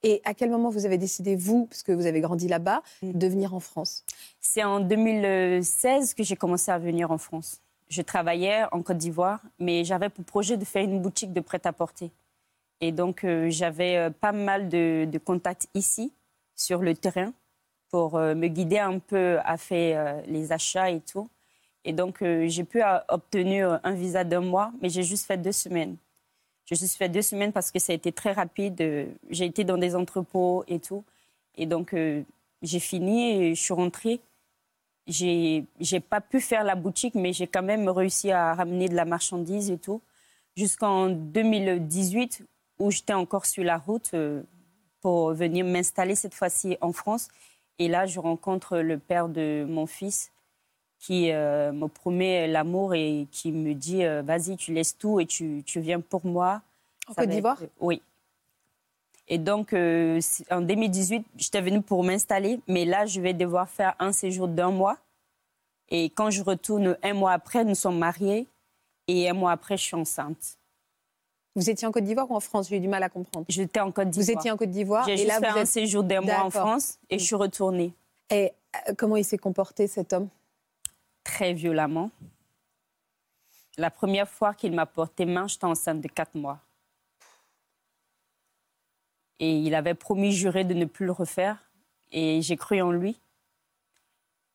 [0.03, 3.11] Et à quel moment vous avez décidé, vous, parce que vous avez grandi là-bas, Mm.
[3.13, 4.03] de venir en France?
[4.39, 7.61] C'est en 2016 que j'ai commencé à venir en France.
[7.89, 12.11] Je travaillais en Côte d'Ivoire, mais j'avais pour projet de faire une boutique de prêt-à-porter.
[12.81, 16.11] Et donc, euh, j'avais euh, pas mal de, de contacts ici,
[16.55, 17.31] sur le terrain,
[17.89, 21.29] pour euh, me guider un peu à faire euh, les achats et tout.
[21.85, 25.97] Et donc, j'ai pu obtenir un visa d'un mois, mais j'ai juste fait deux semaines.
[26.65, 28.79] J'ai juste fait deux semaines parce que ça a été très rapide.
[28.81, 31.03] Euh, J'ai été dans des entrepôts et tout.
[31.55, 32.23] Et donc, euh,
[32.61, 34.21] j'ai fini et je suis rentrée.
[35.07, 35.65] J'ai
[36.09, 39.69] pas pu faire la boutique, mais j'ai quand même réussi à ramener de la marchandise
[39.69, 40.01] et tout.
[40.55, 42.43] Jusqu'en 2018,
[42.79, 44.43] où j'étais encore sur la route euh,
[45.01, 47.27] pour venir m'installer cette fois-ci en France.
[47.79, 50.31] Et là, je rencontre le père de mon fils
[51.05, 55.25] qui euh, me promet l'amour et qui me dit euh, Vas-y, tu laisses tout et
[55.25, 56.61] tu, tu viens pour moi.
[57.07, 58.01] En Côte d'Ivoire être- Oui.
[59.27, 63.95] Et donc, euh, en 2018, j'étais venue pour m'installer, mais là, je vais devoir faire
[63.99, 64.97] un séjour d'un mois.
[65.89, 68.47] Et quand je retourne un mois après, nous sommes mariés.
[69.09, 70.57] Et un mois après, je suis enceinte.
[71.55, 72.69] Vous étiez en Côte d'Ivoire ou en France?
[72.69, 73.45] J'ai eu du mal à comprendre.
[73.49, 74.37] J'étais en Côte Vous d'Ivoire.
[74.39, 75.67] étiez en Côte d'Ivoire J'ai juste là fait vous un êtes.
[75.67, 76.49] séjour d'un mois en.
[76.49, 77.93] France et je suis retournée
[78.29, 78.53] Et
[78.97, 80.29] comment il s'est comporté cet homme?
[81.23, 82.11] Très violemment.
[83.77, 86.59] La première fois qu'il m'a porté main, j'étais enceinte de quatre mois.
[89.39, 91.57] Et il avait promis, juré de ne plus le refaire.
[92.11, 93.19] Et j'ai cru en lui.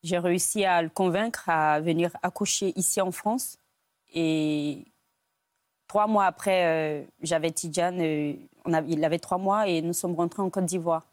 [0.05, 3.59] J'ai réussi à le convaincre à venir accoucher ici en France.
[4.15, 4.85] Et
[5.89, 8.01] trois mois après, euh, j'avais Tidjane.
[8.01, 8.33] euh,
[8.87, 11.07] il avait trois mois et nous sommes rentrés en Côte d'Ivoire.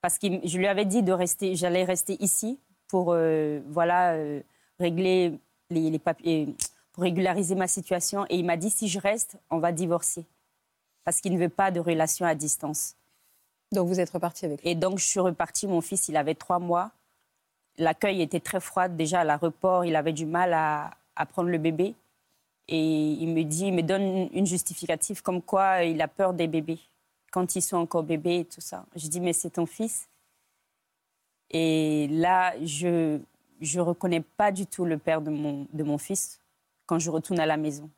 [0.00, 4.16] Parce que je lui avais dit de rester, j'allais rester ici pour euh, voilà
[4.78, 5.38] régler
[5.70, 6.54] les, les papiers,
[6.92, 8.24] pour régulariser ma situation.
[8.28, 10.24] Et il m'a dit si je reste, on va divorcer
[11.04, 12.94] parce qu'il ne veut pas de relation à distance.
[13.72, 14.70] Donc vous êtes reparti avec lui.
[14.70, 15.66] Et donc, je suis repartie.
[15.66, 16.90] Mon fils, il avait trois mois.
[17.78, 18.88] L'accueil était très froid.
[18.88, 21.94] Déjà, à l'aéroport, il avait du mal à, à prendre le bébé.
[22.68, 26.32] Et il me dit, il me donne une- une justificative comme quoi il a peur
[26.32, 26.80] des bébés
[27.30, 28.84] quand ils sont encore bébés et tout ça.
[28.96, 30.08] Je dis, mais c'est ton fils.
[31.50, 33.18] Et là, je
[33.60, 36.40] je reconnais pas du tout le père de mon, de mon fils
[36.86, 37.90] quand je retourne à la maison.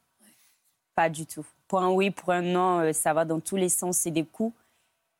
[0.94, 1.46] Pas du tout.
[1.68, 4.24] Pour un oui, pour un non, euh, ça va dans tous les sens, c'est des
[4.24, 4.54] coups.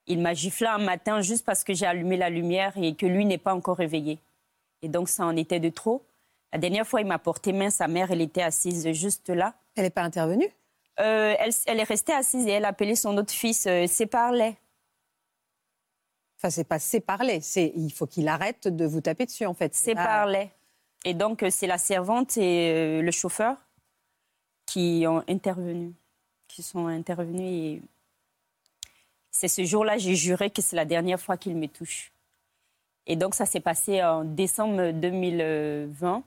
[0.07, 3.27] Il m'a giflé un matin juste parce que j'ai allumé la lumière et que lui
[3.27, 4.19] n'est pas encore réveillé.
[4.83, 6.03] Et donc, ça en était de trop.
[6.53, 7.69] La dernière fois, il m'a porté main.
[7.69, 9.55] Sa mère, elle était assise juste là.
[9.77, 10.49] Elle n'est pas intervenue?
[10.99, 14.57] Euh, elle, elle est restée assise et elle a appelé son autre fils, euh, Séparlait.
[16.39, 19.75] Enfin, c'est pas séparler, c'est il faut qu'il arrête de vous taper dessus en fait.
[19.75, 20.53] Séparlait.
[21.05, 23.57] Et donc, euh, c'est la servante et euh, le chauffeur
[24.67, 25.95] qui ont intervenu,
[26.47, 27.81] qui sont intervenus.
[27.81, 27.83] Et
[29.31, 32.13] c'est ce jour-là, j'ai juré que c'est la dernière fois qu'il me touche.
[33.07, 36.23] Et donc, ça s'est passé en décembre 2020.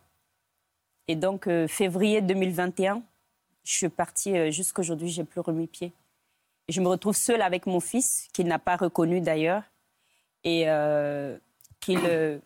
[1.07, 3.03] Et donc, euh, février 2021,
[3.63, 5.91] je suis partie euh, jusqu'aujourd'hui, j'ai plus remis pied.
[6.69, 9.63] Je me retrouve seule avec mon fils, qu'il n'a pas reconnu d'ailleurs,
[10.43, 11.37] et euh,
[11.79, 12.39] qu'il euh,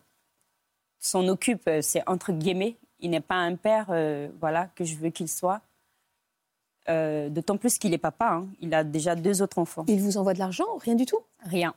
[0.98, 2.76] s'en occupe, euh, c'est entre guillemets.
[3.00, 5.60] Il n'est pas un père, euh, voilà, que je veux qu'il soit.
[6.88, 8.46] Euh, D'autant plus qu'il est papa, hein.
[8.60, 9.84] il a déjà deux autres enfants.
[9.88, 11.20] Il vous envoie de l'argent Rien du tout?
[11.40, 11.74] Rien.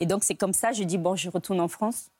[0.00, 2.10] Et donc, c'est comme ça, je dis, bon, je retourne en France.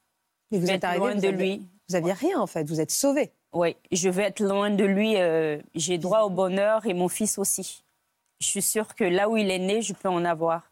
[0.50, 1.66] Mais vous Je vais êtes être loin vous de lui.
[1.88, 3.32] Vous aviez rien en fait, vous êtes sauvé.
[3.52, 5.16] Oui, je vais être loin de lui.
[5.16, 7.84] euh, J'ai droit au bonheur et mon fils aussi.
[8.40, 10.70] Je suis sûre que là où il est né, je peux en avoir.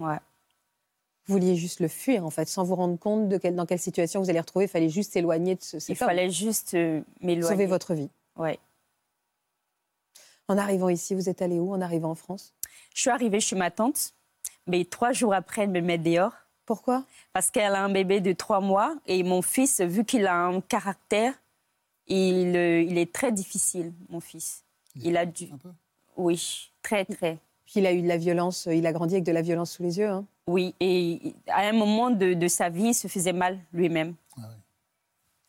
[0.00, 0.18] Ouais.
[1.26, 3.78] Vous vouliez juste le fuir en fait, sans vous rendre compte de quelle- dans quelle
[3.78, 4.64] situation vous allez retrouver.
[4.64, 5.96] Il fallait juste s'éloigner de ce Il homme.
[5.96, 7.48] fallait juste euh, m'éloigner.
[7.54, 8.08] sauver votre vie.
[8.36, 8.58] Ouais.
[10.48, 12.52] En arrivant ici, vous êtes allé où en arrivant en France?
[12.94, 14.14] Je suis arrivée chez ma tante,
[14.66, 16.32] mais trois jours après, elle me met dehors.
[16.66, 17.04] Pourquoi?
[17.32, 20.60] Parce qu'elle a un bébé de trois mois et mon fils, vu qu'il a un
[20.60, 21.34] caractère,
[22.08, 24.64] il, euh, il est très difficile, mon fils.
[24.96, 25.44] Il a du...
[25.52, 25.70] Un peu?
[26.16, 27.38] Oui, très, très.
[27.70, 29.70] Puis il a eu de la violence, euh, il a grandi avec de la violence
[29.72, 30.08] sous les yeux.
[30.08, 30.24] hein.
[30.48, 34.14] Oui, et à un moment de, de sa vie, il se faisait mal lui-même.
[34.36, 34.54] Ah oui.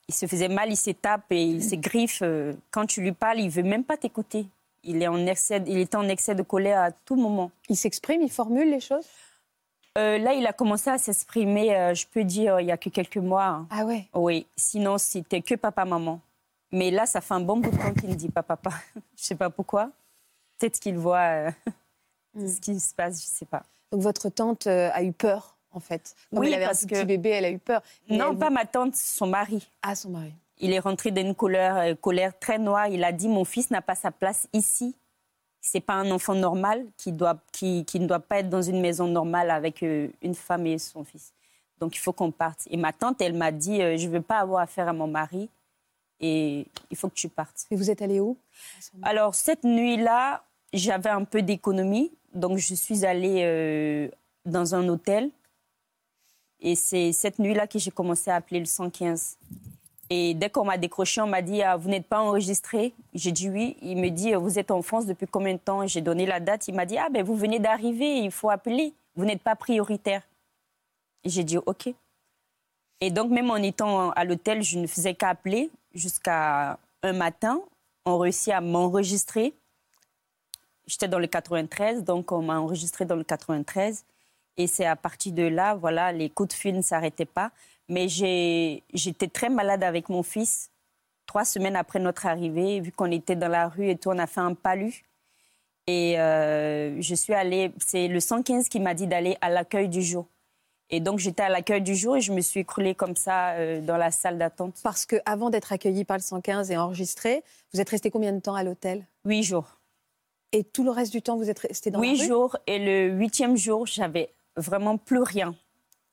[0.09, 2.19] Il se faisait mal, il s'étape et il se griffe.
[2.21, 4.45] euh, Quand tu lui parles, il veut même pas t'écouter.
[4.83, 7.49] Il est en excès, il était en excès de colère à tout moment.
[7.69, 9.05] Il s'exprime, il formule les choses?
[9.97, 12.89] Euh, là, il a commencé à s'exprimer, euh, je peux dire, il y a que
[12.89, 13.45] quelques mois.
[13.45, 13.67] hein.
[13.71, 16.19] Ah ouais Oui, sinon c'était que papa-maman.
[16.71, 18.71] Mais là, ça fait un bon bout de temps qu'il ne dit pas papa.
[19.17, 19.89] je sais pas pourquoi.
[20.59, 21.51] Peut-être qu'il voit euh,
[22.33, 22.47] Mm.
[22.47, 23.63] ce qui se passe, je sais pas.
[23.91, 26.15] Donc votre tante euh, a eu peur en fait.
[26.29, 27.81] Comme Oui, elle avait parce un que- petit bébé, elle a eu peur.
[28.09, 29.67] Non, pas vous- ma tante, son mari.
[29.81, 30.33] Ah, son mari.
[30.59, 32.87] Il est rentré d'une colère, euh, colère très noire.
[32.87, 34.95] Il a dit mon fils n'a pas sa place ici.
[35.59, 38.79] C'est pas un enfant normal qui, doit, qui, qui ne doit pas être dans une
[38.81, 41.33] maison normale avec euh, une femme et son fils.
[41.79, 42.61] Donc il faut qu'on parte.
[42.69, 45.49] Et ma tante, elle m'a dit je veux pas avoir affaire à mon mari
[46.19, 47.65] et il faut que tu partes.
[47.71, 48.37] Et vous êtes allé où?
[49.01, 50.43] Alors, cette nuit-là,
[50.73, 52.11] j'avais un peu d'économie.
[52.33, 54.09] Donc, je suis allée euh,
[54.45, 55.29] dans un hôtel.
[56.59, 59.37] Et c'est cette nuit-là que j'ai commencé à appeler le 115.
[60.09, 63.49] Et dès qu'on m'a décroché, on m'a dit ah, Vous n'êtes pas enregistré J'ai dit
[63.49, 63.77] oui.
[63.81, 65.87] Il me dit Vous êtes en France depuis combien de temps?
[65.87, 66.67] J'ai donné la date.
[66.67, 68.93] Il m'a dit Ah, ben vous venez d'arriver, il faut appeler.
[69.15, 70.21] Vous n'êtes pas prioritaire.
[71.23, 71.93] J'ai dit OK.
[72.99, 77.61] Et donc, même en étant à l'hôtel, je ne faisais qu'appeler jusqu'à un matin.
[78.05, 79.53] On réussit à m'enregistrer.
[80.87, 84.03] J'étais dans le 93, donc on m'a enregistré dans le 93.
[84.57, 87.51] Et c'est à partir de là, voilà, les coups de fil ne s'arrêtaient pas.
[87.87, 90.69] Mais j'étais très malade avec mon fils.
[91.25, 94.27] Trois semaines après notre arrivée, vu qu'on était dans la rue et tout, on a
[94.27, 95.03] fait un palu.
[95.87, 100.01] Et euh, je suis allée, c'est le 115 qui m'a dit d'aller à l'accueil du
[100.01, 100.27] jour.
[100.89, 103.81] Et donc j'étais à l'accueil du jour et je me suis écroulée comme ça euh,
[103.81, 104.75] dans la salle d'attente.
[104.83, 108.55] Parce qu'avant d'être accueillie par le 115 et enregistrée, vous êtes resté combien de temps
[108.55, 109.05] à l'hôtel?
[109.25, 109.80] Huit jours.
[110.51, 112.57] Et tout le reste du temps, vous êtes resté dans Huit la rue jours.
[112.67, 115.55] Et le huitième jour, j'avais vraiment plus rien.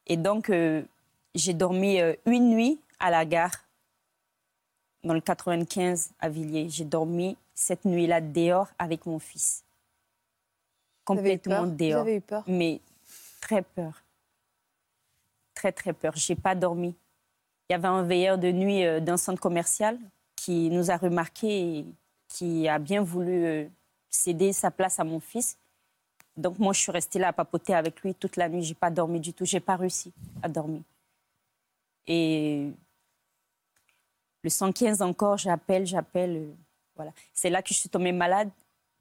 [0.06, 0.82] Et donc, euh,
[1.34, 3.66] j'ai dormi une nuit à la gare,
[5.04, 6.68] dans le 95 à Villiers.
[6.70, 9.64] J'ai dormi cette nuit-là dehors avec mon fils
[11.08, 12.02] complètement dehors.
[12.02, 12.80] Vous avez eu peur Mais
[13.40, 14.02] très peur.
[15.54, 16.12] Très, très peur.
[16.16, 16.94] Je n'ai pas dormi.
[17.68, 19.98] Il y avait un veilleur de nuit euh, d'un centre commercial
[20.36, 21.86] qui nous a remarqué et
[22.28, 23.66] qui a bien voulu euh,
[24.10, 25.58] céder sa place à mon fils.
[26.36, 28.62] Donc moi, je suis restée là à papoter avec lui toute la nuit.
[28.62, 29.44] Je n'ai pas dormi du tout.
[29.44, 30.82] Je n'ai pas réussi à dormir.
[32.06, 32.70] Et
[34.42, 36.36] le 115 encore, j'appelle, j'appelle.
[36.36, 36.54] Euh,
[36.96, 37.12] voilà.
[37.32, 38.50] C'est là que je suis tombée malade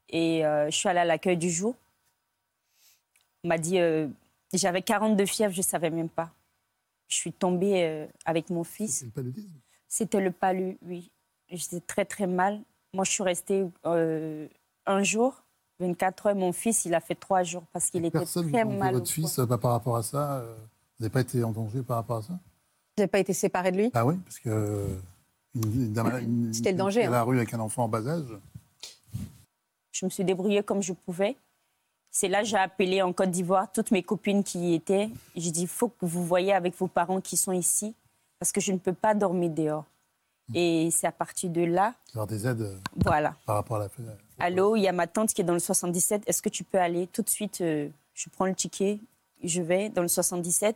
[0.09, 1.75] et je suis allée à l'accueil du jour.
[3.43, 4.07] On m'a dit, euh,
[4.53, 6.31] j'avais 42 fièvres, je ne savais même pas.
[7.07, 8.99] Je suis tombée euh, avec mon fils.
[8.99, 11.11] C'était le paludisme C'était le palu, oui.
[11.49, 12.61] J'étais très très mal.
[12.93, 14.47] Moi, je suis restée euh,
[14.87, 15.43] un jour,
[15.79, 16.35] 24 heures.
[16.35, 18.93] Mon fils, il a fait trois jours parce qu'il était très mal.
[18.93, 20.43] Votre fils, pas par rapport à ça,
[20.97, 22.33] vous n'avez pas été en danger par rapport à ça?
[22.33, 23.91] Vous n'avez pas été séparé de lui?
[23.93, 24.87] Ah oui, parce que
[26.51, 27.03] C'était le danger.
[27.03, 27.23] À la hein.
[27.23, 28.37] rue avec un enfant en bas âge.
[29.91, 31.35] Je me suis débrouillée comme je pouvais.
[32.11, 35.09] C'est là que j'ai appelé en Côte d'Ivoire toutes mes copines qui y étaient.
[35.35, 37.93] J'ai dit, il faut que vous voyez avec vos parents qui sont ici,
[38.39, 39.85] parce que je ne peux pas dormir dehors.
[40.53, 41.93] Et c'est à partir de là.
[42.11, 43.35] Avoir des aides euh, voilà.
[43.45, 43.89] par rapport à la.
[44.39, 46.23] Allô, il y a ma tante qui est dans le 77.
[46.25, 48.99] Est-ce que tu peux aller tout de suite euh, Je prends le ticket,
[49.43, 50.75] je vais dans le 77.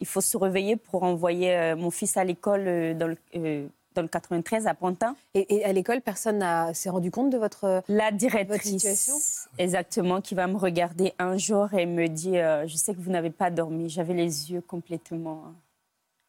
[0.00, 4.08] Il faut se réveiller pour envoyer euh, mon fils à l'école dans le dans le
[4.08, 5.16] 93 à Pantin.
[5.34, 6.44] Et, à l'école, personne
[6.74, 9.14] s'est rendu compte de votre, La directrice, situation?
[9.58, 13.10] Exactement, qui va me regarder un jour et me dit euh, Je sais que vous
[13.10, 13.88] n'avez pas dormi.
[13.88, 15.44] J'avais les yeux complètement.
[15.46, 15.54] Hein.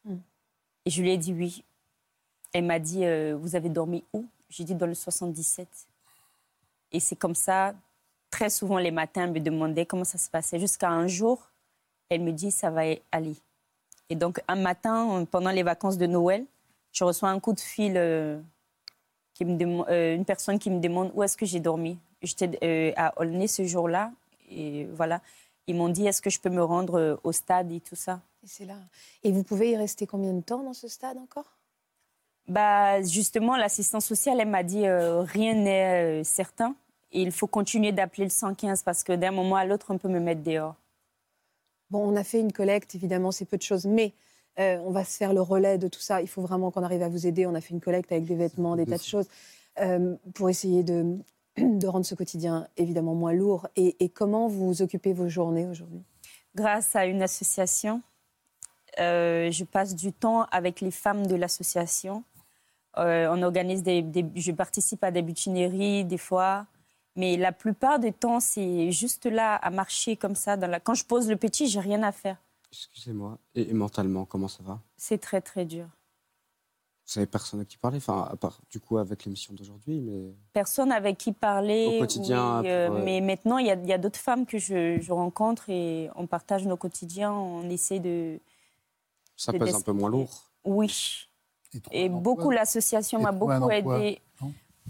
[0.04, 0.18] Hmm.
[0.84, 1.64] Et je lui ai dit oui.
[2.56, 4.24] Elle m'a dit euh, Vous avez dormi où?
[4.48, 5.68] J'ai dit Dans le 77.
[6.90, 7.74] Et c'est comme ça,
[8.30, 10.58] très souvent les matins, elle me demandait comment ça se passait.
[10.58, 11.50] Jusqu'à un jour,
[12.08, 12.80] elle me dit Ça va
[13.12, 13.36] aller.
[14.08, 16.46] Et donc, un matin, pendant les vacances de Noël,
[16.92, 18.40] je reçois un coup de fil, euh,
[19.34, 21.98] qui me euh, une personne qui me demande où est-ce que j'ai dormi?
[22.22, 24.10] J'étais à Aulnay ce jour-là,
[24.50, 25.20] et voilà.
[25.66, 28.20] Ils m'ont dit est-ce que je peux me rendre au stade et tout ça?
[28.42, 28.78] Et c'est là.
[29.24, 31.55] Et vous pouvez y rester combien de temps dans ce stade encore?
[32.48, 36.74] Bah, Justement, l'assistance sociale, elle m'a dit rien n'est certain.
[37.12, 40.08] Et il faut continuer d'appeler le 115 parce que d'un moment à l'autre, on peut
[40.08, 40.74] me mettre dehors.
[41.90, 43.86] Bon, on a fait une collecte, évidemment, c'est peu de choses.
[43.86, 44.12] Mais
[44.58, 46.20] euh, on va se faire le relais de tout ça.
[46.22, 47.46] Il faut vraiment qu'on arrive à vous aider.
[47.46, 49.28] On a fait une collecte avec des vêtements, des tas de choses,
[49.80, 51.18] euh, pour essayer de,
[51.86, 53.68] rendre ce quotidien évidemment moins lourd.
[53.76, 56.02] Et, comment vous occupez vos journées aujourd'hui?
[56.54, 58.00] Grâce à une association,
[58.98, 62.24] euh, je passe du temps avec les femmes de l'association.
[62.96, 66.66] On organise des, je participe à des butineries des fois,
[67.16, 70.56] mais la plupart du temps, c'est juste là à marcher comme ça.
[70.56, 70.80] Dans la...
[70.80, 72.36] Quand je pose le petit, j'ai rien à faire.
[72.70, 73.38] Excusez-moi.
[73.54, 74.80] Et, mentalement, comment ça va?
[74.96, 75.86] C'est très très dur.
[77.06, 80.34] Vous n'avez personne à qui parler, enfin, à part du coup avec l'émission d'aujourd'hui, mais
[80.52, 82.64] personne avec qui parler au quotidien.
[82.64, 86.76] Euh, mais maintenant, il y a, d'autres femmes que je, rencontre et on partage nos
[86.76, 88.40] quotidiens, on essaie de.
[89.36, 90.50] Ça pèse un peu moins lourd.
[90.64, 91.28] Oui.
[91.92, 94.20] Et, beaucoup, l'association m'a beaucoup aidé.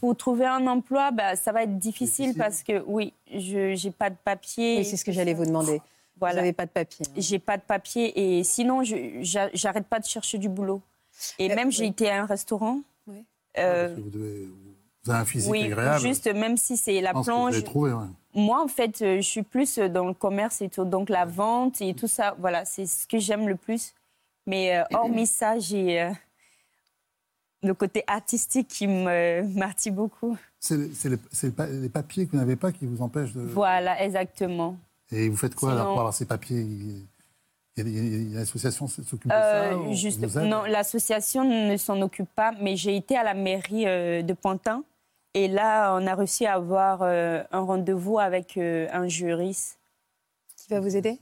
[0.01, 4.11] Pour trouver un emploi, bah, ça va être difficile, parce que oui, je n'ai pas
[4.11, 4.81] de papier.
[4.81, 5.81] Et c'est ce que j'allais vous demander.
[6.19, 6.35] Voilà.
[6.35, 7.07] Vous n'avez pas de papier.
[7.09, 7.13] Hein.
[7.17, 10.81] J'ai pas de papier et sinon, j'arrête pas de chercher du boulot.
[11.39, 12.81] Et même, j'ai été à un restaurant.
[13.07, 13.25] Oui.
[13.59, 14.49] Euh, vous, devez,
[15.05, 16.01] vous, avez un physique oui, agréable.
[16.01, 17.63] juste, même si c'est la plonge.
[17.65, 18.05] Trouvé, ouais.
[18.35, 20.85] Moi, en fait, euh, je suis plus dans le commerce et tout.
[20.85, 23.95] Donc, la vente et tout ça, voilà, c'est ce que j'aime le plus.
[24.47, 26.11] Mais euh, hormis ça, j'ai
[27.67, 30.37] le côté artistique qui me martille beaucoup.
[30.61, 33.41] C'est les, papiers que vous n'avez pas qui vous empêchent de.
[33.41, 34.77] Voilà, exactement.
[35.13, 36.67] Et vous faites quoi alors pour avoir ces papiers?
[37.79, 42.01] Il y, a, une association qui s'occupe de ça euh, juste, Non, l'association ne s'en
[42.01, 44.83] occupe pas, mais j'ai été à la mairie euh, de Pantin.
[45.35, 49.79] Et là, on a réussi à avoir euh, un rendez-vous avec un juriste.
[50.57, 51.21] Qui va vous aider?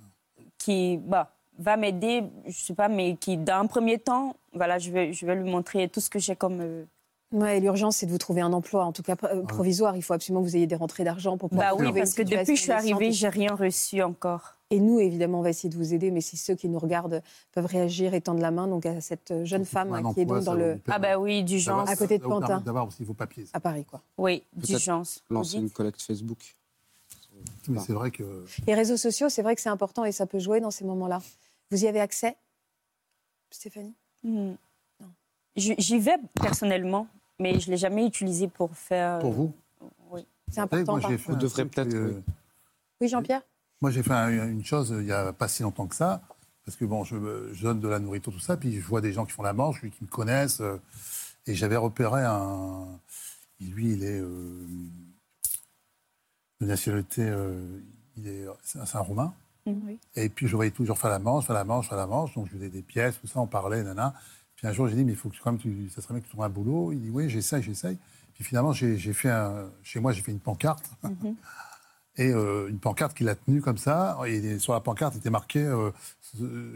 [0.58, 4.90] Qui, bah, va m'aider, je sais pas, mais qui, dans un premier temps, voilà, je
[4.90, 6.60] vais, je vais lui montrer tout ce que j'ai comme.
[6.60, 6.84] euh,
[7.32, 9.96] Ouais, l'urgence, c'est de vous trouver un emploi, en tout cas euh, provisoire.
[9.96, 12.14] Il faut absolument que vous ayez des rentrées d'argent pour pouvoir Bah oui, trouver parce
[12.14, 14.54] que depuis que je suis arrivée, j'ai rien reçu encore.
[14.70, 17.22] Et nous, évidemment, on va essayer de vous aider, mais si ceux qui nous regardent
[17.52, 20.44] peuvent réagir et tendre la main donc à cette jeune femme hein, qui est donc
[20.44, 21.66] dans le Ah bah oui, d'urgence.
[21.66, 22.60] d'avoir- À côté de Pantin.
[22.60, 23.46] D'avoir aussi vos papiers.
[23.52, 24.00] à Paris, quoi.
[24.16, 25.20] Oui, d'urgence.
[25.28, 26.54] Vous Lancer une collecte Facebook.
[27.68, 30.38] Mais c'est vrai que Les réseaux sociaux, c'est vrai que c'est important et ça peut
[30.38, 31.20] jouer dans ces moments-là.
[31.70, 32.36] Vous y avez accès,
[33.50, 33.94] Stéphanie?
[34.22, 34.54] Hmm.
[35.56, 37.06] J'y j'y vais personnellement,
[37.38, 39.20] mais je ne l'ai jamais utilisé pour faire.
[39.20, 39.52] pour vous,
[40.10, 40.26] Oui.
[40.48, 40.98] C'est savez, important.
[40.98, 42.32] moi fait Vous un devrez peut-être, euh, oui.
[43.00, 43.42] Oui, Jean-Pierre?
[43.80, 46.22] Moi, j'ai fait un- une chose euh, il n'y a pas si longtemps que ça,
[46.64, 47.16] parce que bon, je,
[47.52, 49.52] je donne de la nourriture, tout ça, puis je vois des gens qui font la
[49.52, 50.76] manche, lui, qui me connaissent, euh,
[51.46, 52.86] et j'avais repéré un.
[53.60, 54.66] Lui, il est euh,
[56.60, 57.80] de nationalité, euh,
[58.16, 59.32] il est, c'est un- Roumain.
[59.66, 59.98] Oui.
[60.14, 62.34] Et puis, je le voyais toujours faire la manche, faire la manche, faire la manche.
[62.34, 64.14] Donc, je donnais des pièces, tout ça, on parlait, nana.
[64.56, 66.20] Puis un jour, j'ai dit, mais il faut que quand même, tu, ça serait bien
[66.20, 66.92] que tu trouves un boulot.
[66.92, 67.98] Il dit, oui, j'essaye, j'essaye.
[68.34, 70.90] Puis finalement, j'ai j'ai fait un, chez moi, j'ai fait une pancarte.
[72.16, 74.16] Et euh, une pancarte qu'il a tenue comme ça.
[74.26, 75.90] Et sur la pancarte était marqué euh,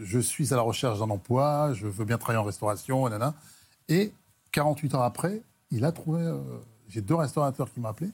[0.03, 3.35] Je suis à la recherche d'un emploi, je veux bien travailler en restauration, nana.
[3.89, 4.13] Et
[4.53, 6.23] 48 ans après, il a trouvé.
[6.23, 6.41] euh,
[6.89, 8.11] J'ai deux restaurateurs qui m'ont appelé.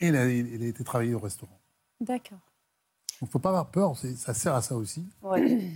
[0.00, 1.58] Et il a, il a été travailler au restaurant.
[2.00, 2.38] D'accord.
[2.38, 5.04] Donc, il ne faut pas avoir peur, ça sert à ça aussi.
[5.22, 5.60] Ouais.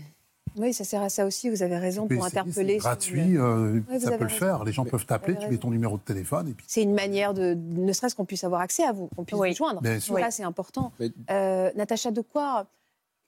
[0.56, 1.50] Oui, ça sert à ça aussi.
[1.50, 2.72] Vous avez raison pour essayer, interpeller.
[2.72, 4.38] C'est gratuit, le- euh, ça peut le raison.
[4.38, 4.64] faire.
[4.64, 7.32] Les gens peuvent t'appeler, tu mets ton numéro de téléphone et puis C'est une manière
[7.32, 9.50] de, ne serait-ce qu'on puisse avoir accès à vous, qu'on puisse Oui.
[9.50, 9.82] vous joindre.
[9.82, 10.18] Bien sûr.
[10.18, 10.90] Ça, c'est important.
[10.98, 12.66] Mais- Euh, Natacha, de quoi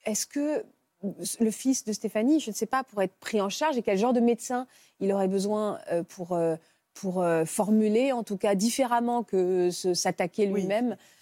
[0.03, 0.65] est-ce que
[1.39, 3.97] le fils de Stéphanie, je ne sais pas, pourrait être pris en charge et quel
[3.99, 4.67] genre de médecin
[4.99, 6.55] il aurait besoin euh, pour, euh,
[7.01, 10.51] pour euh, formuler, en tout cas différemment que se- s'attaquer Oui.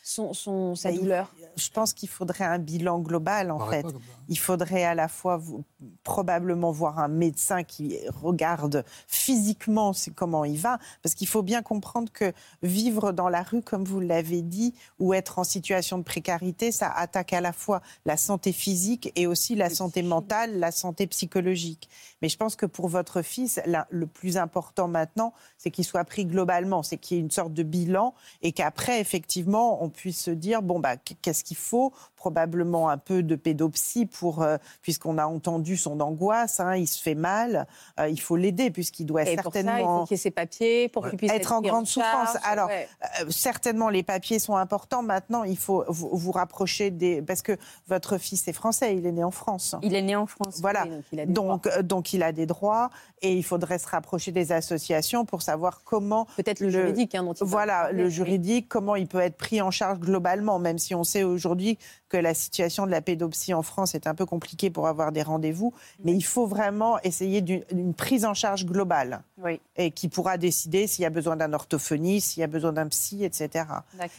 [0.03, 3.85] Lui-même, son, son- sa douleur Je pense qu'il faudrait un bilan global, en fait.
[4.29, 5.63] Il faudrait à la fois vous-
[6.03, 12.11] probablement voir un médecin qui regarde physiquement comment il va, parce qu'il faut bien comprendre
[12.11, 12.31] que
[12.63, 16.89] vivre dans la rue, comme vous l'avez dit, ou être en situation de précarité, ça
[16.91, 21.89] attaque à la fois la santé physique et aussi la santé mentale, la santé psychologique.
[22.21, 26.03] Mais je pense que pour votre fils, la- le plus important maintenant, c'est qu'il soit
[26.05, 30.19] pris globalement, c'est qu'il y ait une sorte de bilan et qu'après, effectivement, on puisse
[30.19, 35.17] se dire, bon, bah, qu'est-ce qu'il faut Probablement un peu de pédopsie pour, euh, puisqu'on
[35.17, 37.65] a entendu son angoisse, hein, il se fait mal,
[37.97, 40.03] euh, il faut l'aider puisqu'il doit Et pour ça, il faut certainement...
[40.03, 42.33] qu'il y ait ses papiers, pour qu'il puisse Être en pris grande souffrance.
[42.33, 42.43] charge.
[42.43, 42.89] Alors, Ouais.
[43.21, 45.01] Euh, certainement, les papiers sont importants.
[45.01, 47.21] Maintenant, il faut vous, vous rapprocher des...
[47.21, 47.57] Parce que
[47.87, 49.75] votre fils est français, il est né en France.
[49.81, 50.59] Il est né en France.
[50.59, 50.83] Voilà.
[50.83, 52.89] Oui, donc il a des Donc, donc, il a des droits
[53.21, 57.33] et il faudrait se rapprocher des associations pour savoir comment Peut-être le, juridique hein, dont
[57.33, 58.11] il voilà, parler, le oui.
[58.11, 61.77] juridique, comment il peut être pris en charge globalement, même si on sait aujourd'hui
[62.09, 65.21] que la situation de la pédopsie en France est un peu compliquée pour avoir des
[65.21, 65.73] rendez-vous.
[66.03, 70.87] Mais il faut vraiment essayer d'une prise en charge globale Oui, et qui pourra décider
[70.87, 73.65] s'il y a besoin d'un orthophoniste, s'il y a besoin d'un psy, etc.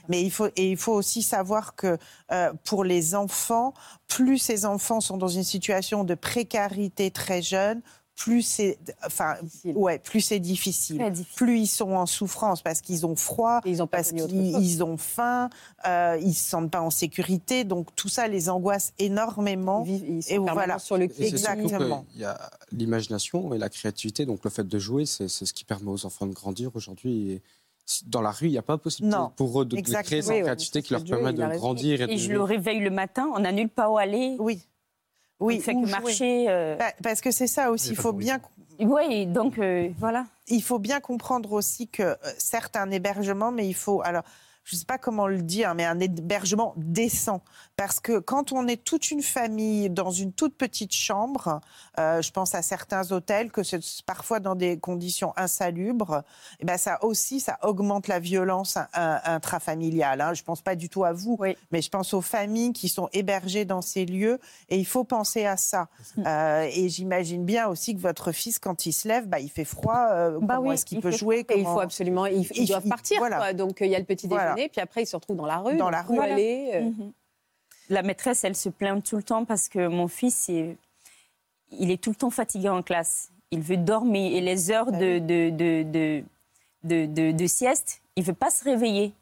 [0.08, 1.98] Mais il faut, et il faut aussi savoir que
[2.32, 3.74] euh, pour les enfants,
[4.06, 7.82] plus ces enfants sont dans une situation de précarité très jeune,
[8.22, 9.76] plus c'est, enfin, Difficile.
[9.76, 11.02] ouais, plus c'est difficile.
[11.36, 14.82] Plus ils sont en souffrance parce qu'ils ont froid, Et ils ont pas parce qu'ils
[14.84, 15.48] ont faim,
[15.86, 17.64] euh, ils se sentent pas en sécurité.
[17.64, 19.82] Donc tout ça les angoisse énormément.
[19.86, 20.78] Ils, vivent- ils sont Et voilà.
[20.78, 22.04] sur le Et Exactement.
[22.12, 25.64] qu'il y a l'imagination et la créativité, donc le fait de jouer, c'est ce qui
[25.64, 27.30] permet aux enfants de grandir aujourd'hui.
[27.32, 27.42] Et
[28.06, 30.34] dans la rue, il n'y a pas possibilité Non, pour eux de, de créer cette
[30.34, 32.02] Oui, créativité qui leur permet il de grandir.
[32.02, 32.20] Et, Et de...
[32.20, 34.36] je le réveille le matin, on n'a nulle part où aller.
[34.38, 34.60] Oui.
[35.40, 38.40] Oui, que euh, Bah, Parce que c'est ça aussi, Il faut bien.
[38.78, 40.24] Oui, donc euh, voilà.
[40.48, 44.00] il faut bien comprendre aussi que, euh, certes, un hébergement, mais il faut.
[44.02, 44.22] Alors,
[44.64, 47.42] je ne sais pas comment le dire, mais un hébergement décent.
[47.80, 51.60] Parce que quand on est toute une famille dans une toute petite chambre,
[51.98, 56.22] euh, je pense à certains hôtels, que c'est parfois dans des conditions insalubres,
[56.60, 60.20] et ben ça aussi, ça augmente la violence in- in- intrafamiliale.
[60.20, 60.34] hein.
[60.34, 61.56] Je ne pense pas du tout à vous, Oui.
[61.72, 65.46] mais je pense aux familles qui sont hébergées dans ces lieux, et il faut penser
[65.46, 65.88] à ça.
[66.26, 69.64] Euh, et j'imagine bien aussi que votre fils, quand il se lève, bah, il fait
[69.64, 70.08] froid.
[70.10, 72.42] euh, Bah comment oui, est-ce qu'il il peut jouer Et il comment- faut absolument, ils,
[72.42, 73.18] ils Il- doivent il- partir.
[73.20, 73.38] voilà.
[73.38, 73.52] quoi.
[73.54, 74.52] Donc euh, il y a le petit Voilà.
[74.54, 75.76] déjeuner, puis après ils se retrouvent dans la rue.
[75.78, 76.18] Dans la rue.
[76.18, 77.12] Aller, euh, Mhm.
[77.90, 80.76] La maîtresse, elle se plaint tout le temps parce que mon fils, il,
[81.72, 83.30] il est tout le temps fatigué en classe.
[83.50, 86.24] Il veut dormir et les heures Bah de, de, de, de,
[86.84, 89.12] de, de- de sieste, il ne veut pas se réveiller.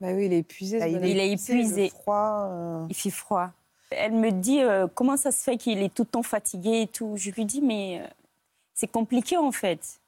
[0.00, 0.78] Bah oui, il est épuisé.
[0.78, 3.50] Bah, il est épuisé, froid, euh, Il fait froid.
[3.90, 6.86] Elle me dit euh, comment ça se fait qu'il est tout le temps fatigué et
[6.86, 7.14] tout.
[7.16, 8.06] Je lui dis mais euh,
[8.72, 10.00] c'est compliqué en fait.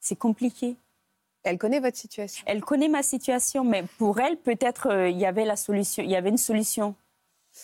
[0.00, 0.76] C'est compliqué.
[1.44, 2.42] Elle connaît votre situation.
[2.46, 6.02] Elle connaît ma situation, mais pour elle, peut-être euh, il y avait la solution.
[6.02, 6.94] Il y avait une solution.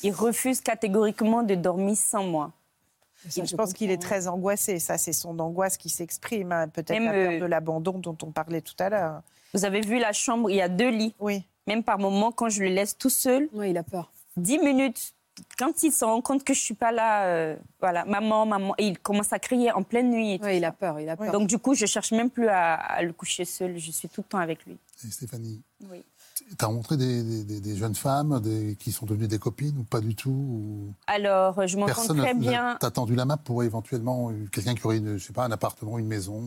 [0.03, 2.53] Il refuse catégoriquement de dormir sans moi.
[3.29, 4.79] Ça, je, pense qu'il est très angoissé.
[4.79, 6.53] Ça, c'est son angoisse qui s'exprime.
[6.53, 6.69] hein.
[6.69, 9.23] Peut-être Même, la peur euh, de l'abandon dont on parlait tout à l'heure.
[9.55, 11.15] Vous avez vu la chambre, il y a deux lits.
[11.19, 11.43] Oui.
[11.67, 14.13] Même par moment, quand je le laisse tout seul, Oui, il a peur.
[14.37, 15.15] 10 minutes,
[15.59, 18.87] quand il se rend compte que je suis pas là, euh, voilà, maman, maman, et
[18.87, 20.35] il commence à crier en pleine nuit.
[20.35, 20.45] et tout.
[20.45, 21.33] Oui, il a peur, il a peur.
[21.33, 23.79] Donc du coup, je cherche même plus à, à le coucher seul.
[23.79, 24.77] Je suis tout le temps avec lui.
[25.07, 26.05] Et Stéphanie, Oui.
[26.49, 29.77] Tu as rencontré des, des- des- des jeunes femmes des- qui sont devenues des copines
[29.79, 32.77] ou pas du tout ou Alors, euh, je m'entends très bien.
[32.81, 35.51] T'as tendu la main pour éventuellement euh, quelqu'un qui aurait, une, je sais pas, un
[35.51, 36.41] appartement, une maison,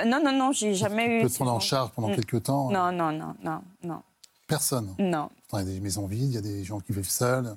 [0.00, 1.22] euh, Non, non, non, j'ai jamais eu.
[1.22, 2.14] peut te prendre en charge pendant Mm.
[2.16, 2.70] quelques temps.
[2.70, 4.02] Non, non, non, non, non,
[4.46, 4.94] Personne.
[4.98, 5.30] non.
[5.52, 7.56] Il y a des maisons vides, il y a des gens qui vivent seuls.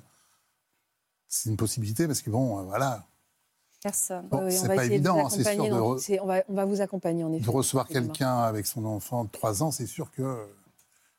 [1.28, 3.04] C'est une possibilité parce que bon, euh, voilà,
[3.82, 4.26] Personne.
[4.30, 6.64] Bon, Oui, oui, c'est pas évident, hein, c'est sûr de re- on, va, on va
[6.64, 7.44] vous accompagner en effet.
[7.44, 10.22] de recevoir quelqu'un avec son enfant de 3 ans, c'est sûr que.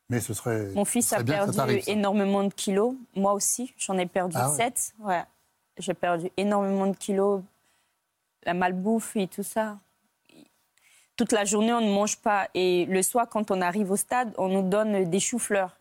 [0.10, 0.68] Mais ce serait.
[0.76, 2.96] Mon fils a perdu énormément de kilos.
[3.16, 4.56] Moi aussi, j'en ai perdu Ah ouais.
[4.56, 4.94] 7.
[5.00, 5.24] Ouais.
[5.78, 7.42] J'ai perdu énormément de kilos.
[8.44, 9.80] La malbouffe et tout ça.
[11.16, 12.50] Toute la journée, on ne mange pas.
[12.54, 15.76] Et le soir, quand on arrive au stade, on nous donne des choux-fleurs.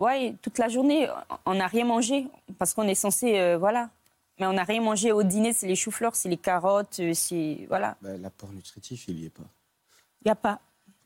[0.00, 1.08] Oui, toute la journée,
[1.44, 2.26] on n'a rien mangé
[2.58, 3.90] parce qu'on est censé, euh, voilà.
[4.38, 7.66] Mais on n'a rien mangé au dîner, c'est les choux-fleurs, c'est les carottes, euh, c'est
[7.68, 7.98] voilà.
[8.00, 9.44] Bah, L'apport nutritif, il n'y est pas.
[10.22, 10.58] Il n'y a pas.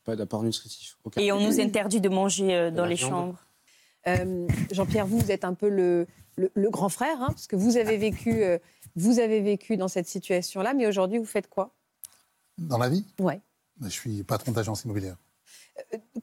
[0.04, 0.96] Pas d'apport nutritif.
[1.16, 3.10] Et on nous interdit de manger euh, dans les viande.
[3.10, 3.38] chambres.
[4.06, 7.56] Euh, Jean-Pierre, vous, vous êtes un peu le, le- le grand frère, hein, parce que
[7.56, 8.58] vous avez vécu, euh,
[8.96, 11.74] vous avez vécu dans cette situation-là, mais aujourd'hui, vous faites quoi?
[12.58, 13.40] Dans la vie, Ouais.
[13.80, 15.16] je suis patron d'agence immobilière.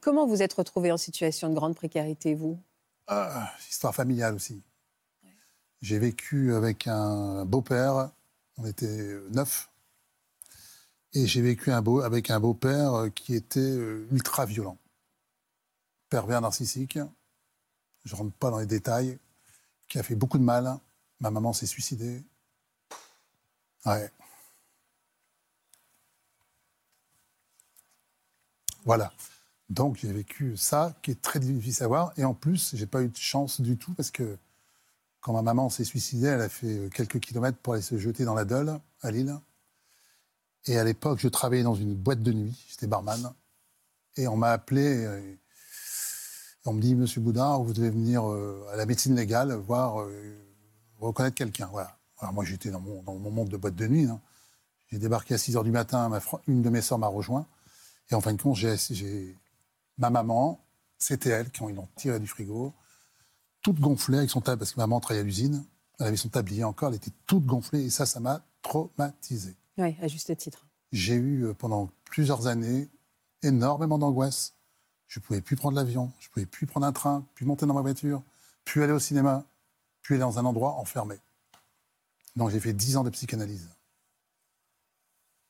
[0.00, 2.58] Comment vous êtes retrouvé en situation de grande précarité, vous?
[3.08, 4.62] Ah, histoire familiale aussi.
[5.82, 8.10] J'ai vécu avec un beau-père,
[8.56, 9.68] on était neuf,
[11.14, 14.78] et j'ai vécu avec un beau-père euh, qui était euh, ultra violent,
[16.08, 16.98] pervers narcissique.
[18.04, 19.18] Je rentre pas dans les détails,
[19.88, 20.78] qui a fait beaucoup de mal.
[21.20, 22.22] Ma maman s'est suicidée.
[23.86, 24.10] Ouais.
[28.84, 29.12] Voilà.
[29.70, 32.12] Donc j'ai vécu ça, qui est très difficile à voir.
[32.16, 34.36] Et en plus, j'ai pas eu de chance du tout parce que
[35.20, 38.24] quand ma maman s'est suicidée, elle a fait euh, quelques kilomètres pour aller se jeter
[38.24, 39.38] dans la Dole, à Lille.
[40.66, 43.34] Et à l'époque, je travaillais dans une boîte de nuit, j'étais barman.
[44.16, 45.40] Et on m'a appelé, et
[46.64, 50.36] on me dit, Monsieur Boudard, vous devez venir euh, à la médecine légale voir, euh,
[51.00, 51.66] reconnaître quelqu'un.
[51.72, 51.98] Voilà.
[52.18, 54.04] Alors moi, j'étais dans mon, monde de boîte de nuit.
[54.04, 54.20] hein.
[54.88, 57.46] J'ai débarqué à 6 h du matin, ma une de mes sœurs m'a rejoint.
[58.10, 59.36] Et en fin de compte, j'ai,
[59.98, 60.64] ma maman,
[60.98, 62.74] c'était elle, quand ils l'ont tirée du frigo,
[63.62, 65.64] toute gonflée avec son tablier, parce que maman travaillait à l'usine,
[65.98, 69.56] elle avait son tablier encore, elle était toute gonflée, et ça, ça m'a traumatisé.
[69.78, 70.66] Oui, à juste titre.
[70.92, 72.88] J'ai eu euh, pendant plusieurs années
[73.42, 74.54] énormément d'angoisse.
[75.08, 77.66] Je ne pouvais plus prendre l'avion, je ne pouvais plus prendre un train, plus monter
[77.66, 78.22] dans ma voiture,
[78.64, 79.44] plus aller au cinéma,
[80.02, 81.16] plus aller dans un endroit enfermé.
[82.36, 83.68] Donc j'ai fait dix ans de psychanalyse.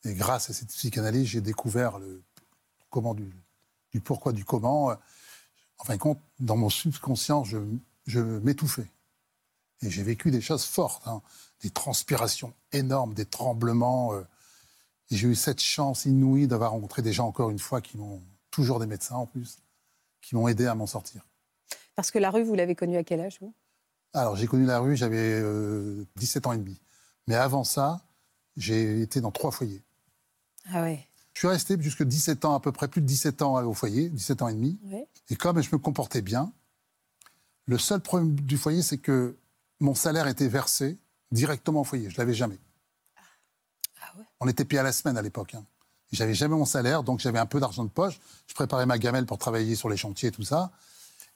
[0.05, 2.23] Et grâce à cette psychanalyse, j'ai découvert le
[2.91, 3.33] comment du,
[4.05, 4.97] pourquoi du comment.
[5.79, 7.59] En fin de compte, dans mon subconscient, je,
[8.07, 8.91] je m'étouffais.
[9.81, 11.23] Et j'ai vécu des choses fortes, hein,
[11.63, 14.15] des transpirations énormes, des tremblements.
[14.15, 14.23] euh,
[15.11, 18.23] et j'ai eu cette chance inouïe d'avoir rencontré des gens, encore une fois, qui m'ont,
[18.51, 19.59] toujours des médecins en plus,
[20.21, 21.27] qui m'ont aidé à m'en sortir.
[21.97, 23.55] Parce que la rue, vous l'avez connue à quel âge, vous?
[24.15, 26.81] Alors, j'ai connu la rue, j'avais euh, 17 ans et demi.
[27.27, 28.03] Mais avant ça,
[28.57, 29.83] j'ai été dans trois foyers.
[30.71, 31.07] Ah ouais.
[31.33, 34.11] Je suis resté jusque 17 ans, à peu près plus de 17 ans au foyer,
[34.11, 34.79] 17 ans et demi.
[34.85, 35.07] Ouais.
[35.31, 36.53] Et comme je me comportais bien,
[37.67, 39.37] le seul problème du foyer, c'est que
[39.81, 40.99] mon salaire était versé
[41.33, 42.09] directement au foyer.
[42.11, 42.59] Je ne l'avais jamais.
[44.01, 44.25] Ah ouais.
[44.41, 45.55] On était payé à la semaine à l'époque.
[45.55, 45.65] Hein.
[46.13, 48.21] J'avais jamais mon salaire, donc j'avais un peu d'argent de poche.
[48.47, 50.71] Je préparais ma gamelle pour travailler sur les chantiers et tout ça.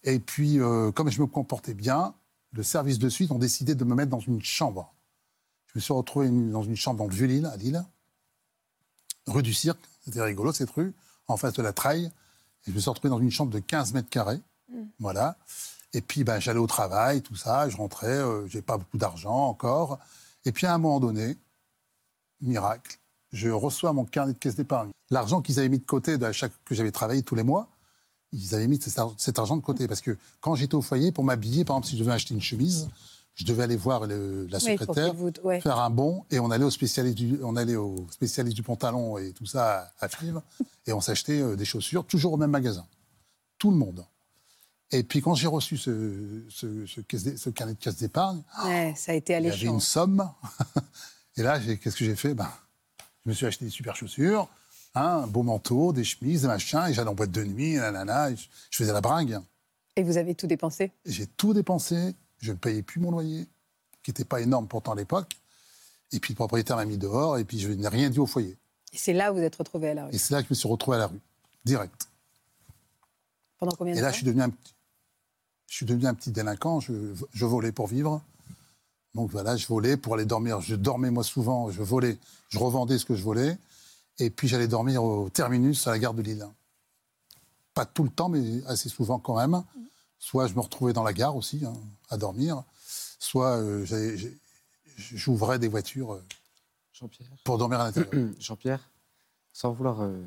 [0.04, 2.14] Et puis, euh, comme je me comportais bien,
[2.52, 4.92] le service de suite ont décidé de me mettre dans une chambre.
[5.66, 7.84] Je me suis retrouvé une- dans une chambre dans le Vieux-Lille, à Lille,
[9.26, 9.80] rue du Cirque.
[10.04, 10.94] C'était rigolo, cette rue,
[11.26, 12.04] en face de la Traille.
[12.66, 14.40] Et je me suis retrouvé dans une chambre de 15 mètres carrés.
[14.98, 15.36] Voilà.
[15.96, 17.68] Et puis, ben, j'allais au travail, tout ça.
[17.70, 19.98] Je rentrais, euh, j'ai pas beaucoup d'argent encore.
[20.44, 21.36] Et puis, à un moment donné,
[22.40, 22.98] miracle,
[23.32, 24.90] je reçois mon carnet de caisse d'épargne.
[25.10, 27.68] L'argent qu'ils avaient mis de côté de chaque que j'avais travaillé tous les mois,
[28.32, 29.88] ils avaient mis cet ar- cet argent de côté.
[29.88, 32.42] Parce que quand j'étais au foyer, pour m'habiller, par exemple, si je devais acheter une
[32.42, 32.88] chemise,
[33.34, 35.60] je devais aller voir le- la secrétaire, qu'il vous- ouais.
[35.62, 39.16] faire un bon, et on allait au spécialiste du, on allait au spécialiste du pantalon
[39.18, 40.40] et tout ça à Fives,
[40.86, 42.86] et on s'achetait euh, des chaussures, toujours au même magasin.
[43.58, 44.04] Tout le monde.
[44.92, 48.42] Et puis quand j'ai reçu ce, ce, ce caisse d'é- ce carnet de caisse d'épargne,
[48.64, 49.74] Ouais, ça a été il y avait alléchant.
[49.74, 50.30] une somme.
[51.36, 52.34] Et là, qu'est-ce que j'ai fait?
[52.34, 52.48] Ben,
[53.24, 54.48] Je me suis acheté des super chaussures,
[54.94, 58.30] hein, un beau manteau, des chemises, des machins, et j'allais en boîte de nuit, nanana,
[58.30, 59.38] et je, je faisais la bringue.
[59.96, 60.92] Et vous avez tout dépensé?
[61.04, 63.46] Et J'ai tout dépensé, je ne payais plus mon loyer,
[64.04, 65.32] qui n'était pas énorme pourtant à l'époque.
[66.12, 68.56] Et puis le propriétaire m'a mis dehors et puis je n'ai rien dit au foyer.
[68.92, 70.14] Et c'est là où vous êtes retrouvé à la rue?
[70.14, 71.18] Et c'est là que je me suis retrouvé à la rue,
[71.64, 72.08] direct.
[73.58, 74.06] Pendant combien de Et temps?
[74.06, 74.74] là, je suis devenu un, petit-
[75.68, 76.80] je suis devenu un petit délinquant.
[76.80, 76.92] Je,
[77.32, 78.22] je volais pour vivre.
[79.14, 80.60] Donc voilà, je volais pour aller dormir.
[80.60, 81.70] Je dormais moi souvent.
[81.70, 82.18] Je volais.
[82.48, 83.58] Je revendais ce que je volais.
[84.18, 86.46] Et puis j'allais dormir au terminus à la gare de Lille.
[87.74, 89.62] Pas tout le temps, mais assez souvent quand même.
[90.18, 91.74] Soit je me retrouvais dans la gare aussi hein,
[92.08, 92.62] à dormir.
[93.18, 93.84] Soit euh,
[94.96, 97.08] j'ouvrais des voitures euh,
[97.44, 98.30] pour dormir à l'intérieur.
[98.38, 98.88] Jean-Pierre,
[99.52, 100.22] sans vouloir euh,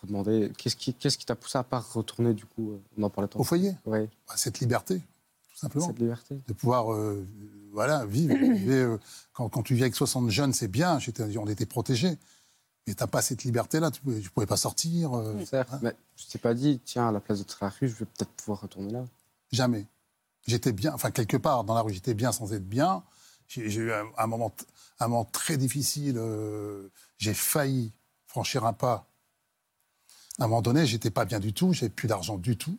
[0.00, 3.10] pour demander, qu'est-ce qui qu'est-ce qui t'a poussé à part retourner du coup On en
[3.10, 4.98] parlait Au foyer, Oui, Bah, cette liberté,
[5.50, 5.86] tout simplement.
[5.86, 6.40] cette liberté.
[6.48, 7.26] de pouvoir euh,
[7.72, 8.34] voilà, vivre.
[8.56, 8.98] Vivre, euh,
[9.34, 10.98] quand, quand tu vis avec 60 jeunes, c'est bien,
[11.38, 12.16] on était protégés.
[12.86, 15.14] Mais tu n'as pas cette liberté-là, tu ne pouvais pas sortir.
[15.16, 17.94] euh, Certes, mais je t'ai pas dit, tiens, à la place à la rue, je
[17.94, 19.04] vais peut-être pouvoir retourner là.
[19.52, 19.86] Jamais.
[20.46, 23.02] J'étais bien, enfin quelque part dans la rue, j'étais bien sans être bien.
[23.48, 24.50] J'ai eu un, un moment,
[24.98, 26.16] un moment très difficile.
[26.16, 26.88] euh,
[27.18, 27.92] j'ai failli
[28.26, 29.06] franchir un pas.
[30.40, 32.78] À un moment donné, j'étais pas bien du tout, j'avais plus d'argent du tout.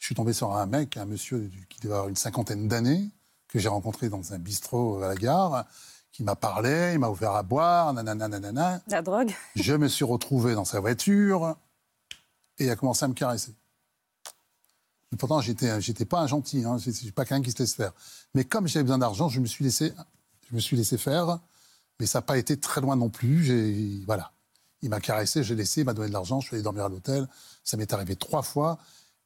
[0.00, 3.08] Je suis tombé sur un mec, un monsieur qui devait avoir une cinquantaine d'années,
[3.46, 5.64] que j'ai rencontré dans un bistrot à la gare,
[6.10, 8.82] qui m'a parlé, il m'a ouvert à boire, nanana, nanana.
[8.88, 11.56] La drogue Je me suis retrouvé dans sa voiture
[12.58, 13.54] et il a commencé à me caresser.
[15.12, 17.74] Et pourtant, j'étais, j'étais pas un gentil, hein, je suis pas quelqu'un qui se laisse
[17.74, 17.92] faire.
[18.34, 19.92] Mais comme j'avais besoin d'argent, je me suis laissé,
[20.50, 21.38] je me suis laissé faire.
[22.00, 23.44] Mais ça n'a pas été très loin non plus.
[23.44, 24.32] J'ai, voilà,
[24.82, 26.88] il m'a caressé, j'ai laissé, il m'a donné de l'argent, je suis allé dormir à
[26.88, 27.28] l'hôtel.
[27.64, 28.78] Ça m'est arrivé trois fois.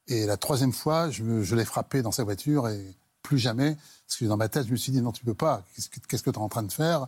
[0.07, 3.77] Et la troisième fois, je, l'ai frappé dans sa voiture et plus jamais.
[4.07, 5.65] Parce que dans ma tête, je me suis dit non, tu peux pas.
[6.09, 7.07] Qu'est-ce que tu es en train de faire?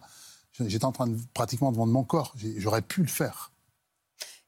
[0.58, 2.34] J'étais en train de pratiquement de vendre mon corps.
[2.56, 3.52] J'aurais pu le faire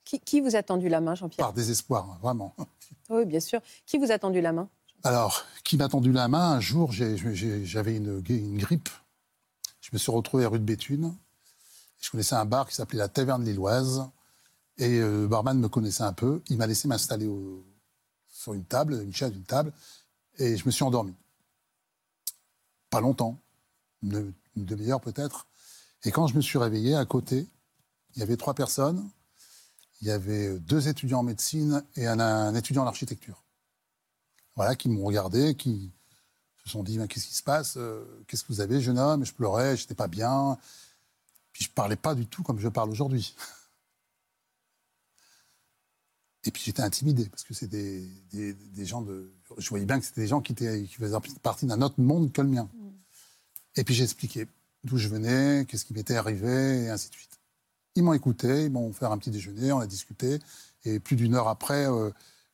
[0.04, 1.46] Qui, qui vous a tendu la main, Jean-Pierre?
[1.46, 2.54] Par désespoir, vraiment.
[3.08, 3.60] Oui, bien sûr.
[3.86, 4.68] Qui vous a tendu la main?
[5.02, 6.52] Alors, qui m'a tendu la main?
[6.52, 8.88] Un jour, j'avais une, une grippe.
[9.80, 11.12] Je me suis retrouvé à rue de Béthune.
[12.00, 14.08] Je connaissais un bar qui s'appelait la Taverne Lilloise.
[14.78, 16.42] Et euh, le barman me connaissait un peu.
[16.48, 17.30] Il m'a laissé m'installer
[18.28, 19.72] sur une table, une chaise, une table.
[20.38, 21.14] Et je me suis endormi.
[22.88, 23.38] Pas longtemps,
[24.02, 25.46] une, demi-heure peut-être.
[26.04, 27.46] Et quand je me suis réveillé, à côté,
[28.14, 29.08] il y avait trois personnes.
[30.00, 33.44] Il y avait deux étudiants en médecine et un, étudiant en architecture
[34.56, 35.92] voilà, qui m'ont regardé, qui
[36.64, 37.74] se sont dit qu'est-ce qui se passe?
[37.76, 39.24] Euh, Qu'est-ce que vous avez, jeune homme?
[39.24, 40.58] Je pleurais, j'étais pas bien.
[41.52, 43.34] Puis je parlais pas du tout comme je parle aujourd'hui.
[46.44, 49.30] Et puis j'étais intimidé parce que c'est des, des- des gens de.
[49.58, 52.32] Je voyais bien que c'était des gens qui, étaient, qui faisaient partie d'un autre monde
[52.32, 52.68] que le mien.
[53.76, 54.46] Et puis j'ai expliqué
[54.84, 57.38] d'où je venais, qu'est-ce qui m'était arrivé, et ainsi de suite.
[57.94, 60.38] Ils m'ont écouté, ils m'ont fait un petit déjeuner, on a discuté.
[60.84, 62.10] Et plus d'une heure après, euh,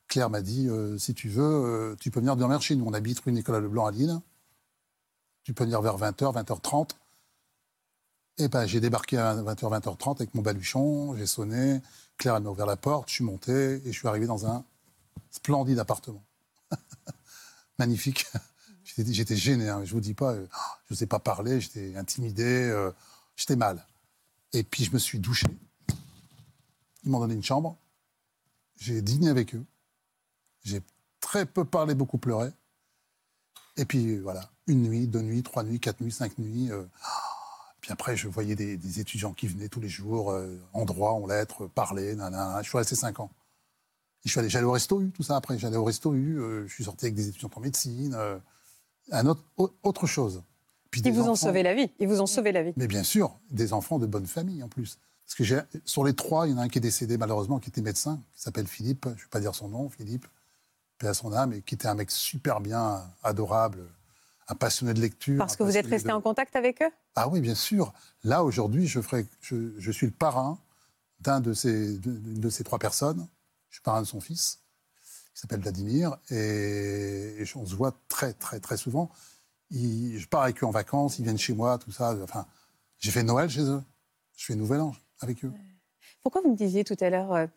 [0.09, 2.85] Claire m'a dit euh, si tu veux, euh, tu peux venir dormir chez nous.
[2.85, 4.19] On habite rue Nicolas Leblanc à Lille.
[5.43, 6.89] Tu peux venir vers 20h, 20h30.
[8.39, 11.81] Et ben, j'ai débarqué à 20h, 20h30 avec mon baluchon, j'ai sonné.
[12.17, 14.63] Claire, m'a ouvert la porte, je suis monté et je suis arrivé dans un
[15.31, 16.23] splendide appartement.
[17.79, 18.25] Magnifique.
[18.83, 20.47] J'étais- gêné, hein, je vous dis pas, euh,
[20.87, 22.91] je ne sais pas parler, j'étais intimidé, euh,
[23.35, 23.85] j'étais mal.
[24.53, 25.45] Et puis je me suis douché.
[27.03, 27.77] Ils m'ont donné une chambre.
[28.77, 29.63] J'ai dîné avec eux.
[30.63, 30.81] J'ai
[31.19, 32.51] très peu parlé, beaucoup pleuré.
[33.75, 36.71] Et puis voilà, une nuit, deux nuits, trois nuits, quatre nuits, cinq nuits.
[36.71, 36.83] euh,
[37.87, 41.11] puis après, je voyais des, des étudiants qui venaient tous les jours, euh, en droit,
[41.11, 42.61] en lettres, parler, nanana.
[42.61, 43.31] Je suis resté cinq ans.
[44.25, 45.57] Et je suis allé, j'allais au resto U, tout ça après.
[45.57, 48.37] J'allais au resto U, euh, je suis sorti avec des étudiants en médecine, euh,
[49.13, 50.43] un autre, au- autre chose.
[50.91, 51.89] Puis Ils vous ont sauvé la vie.
[52.01, 52.73] Ils vous ont sauvé la vie.
[52.75, 54.99] mais bien sûr, des enfants de bonne famille en plus.
[55.25, 57.57] Parce que j'ai- sur les trois, il y en a un qui est décédé malheureusement,
[57.59, 59.05] qui était médecin, qui s'appelle Philippe.
[59.05, 60.27] Je ne vais pas dire son nom, Philippe,
[60.97, 63.79] paix à son âme, et qui était un mec super bien, adorable,
[64.47, 65.37] un passionné de lecture.
[65.37, 66.89] Parce que vous êtes resté de- en contact avec eux?
[67.15, 67.93] Ah oui, bien sûr.
[68.23, 70.57] Là, aujourd'hui, je, ferai, je, je suis le parrain
[71.19, 73.27] d'un de ces, d'une de ces trois personnes.
[73.69, 74.59] Je suis parrain de son fils,
[75.33, 79.09] qui s'appelle Vladimir, et, et on se voit très, très, très souvent.
[79.69, 82.15] Je pars avec eux en vacances, ils viennent chez moi, tout ça.
[82.23, 82.45] Enfin,
[82.99, 83.83] j'ai fait Noël chez eux.
[84.37, 85.51] Je fais Nouvel An avec eux.
[86.21, 87.47] Pourquoi vous me disiez tout à l'heure, euh,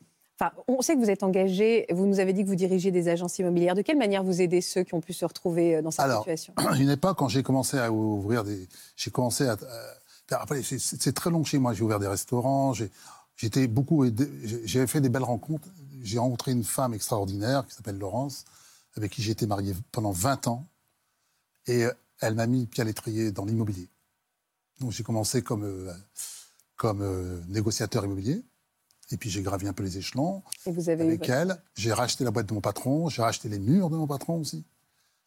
[0.41, 3.09] enfin, on sait que vous êtes engagé, vous nous avez dit que vous dirigez des
[3.09, 3.75] agences immobilières.
[3.75, 6.21] De quelle manière vous aidez ceux qui ont pu se retrouver euh, dans cette Alors,
[6.23, 6.55] situation?
[6.79, 8.69] une époque, quand j'ai commencé à ouvrir des.
[8.97, 9.57] J'ai commencé à.
[10.31, 11.75] après, c'est- très long chez moi.
[11.75, 12.73] J'ai ouvert des restaurants.
[12.73, 12.91] j'ai-
[13.37, 14.05] J'étais beaucoup.
[14.65, 15.67] J'ai fait des belles rencontres.
[16.03, 18.45] J'ai rencontré une femme extraordinaire qui s'appelle Laurence,
[18.97, 20.67] avec qui j'ai été marié pendant 20 ans.
[21.67, 23.89] Et euh, elle m'a mis pied à l'étrier dans l'immobilier.
[24.81, 25.91] Donc j'ai commencé comme, euh,
[26.77, 28.43] comme négociateur immobilier.
[29.13, 31.61] Et puis j'ai gravi un peu les échelons Et vous avez avec elle.
[31.75, 34.65] J'ai racheté la boîte de mon patron, j'ai racheté les murs de mon patron aussi.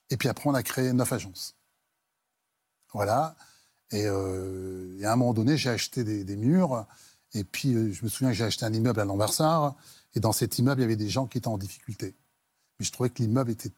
[0.09, 1.55] Et puis après, on a créé neuf agences.
[2.93, 3.35] Voilà.
[3.91, 6.85] Et, euh, et à un moment donné, j'ai acheté des, des murs.
[7.33, 9.75] Et puis, euh, je me souviens que j'ai acheté un immeuble à Lambersart.
[10.15, 12.15] Et dans cet immeuble, il y avait des gens qui étaient en difficulté.
[12.79, 13.71] Mais je trouvais que l'immeuble était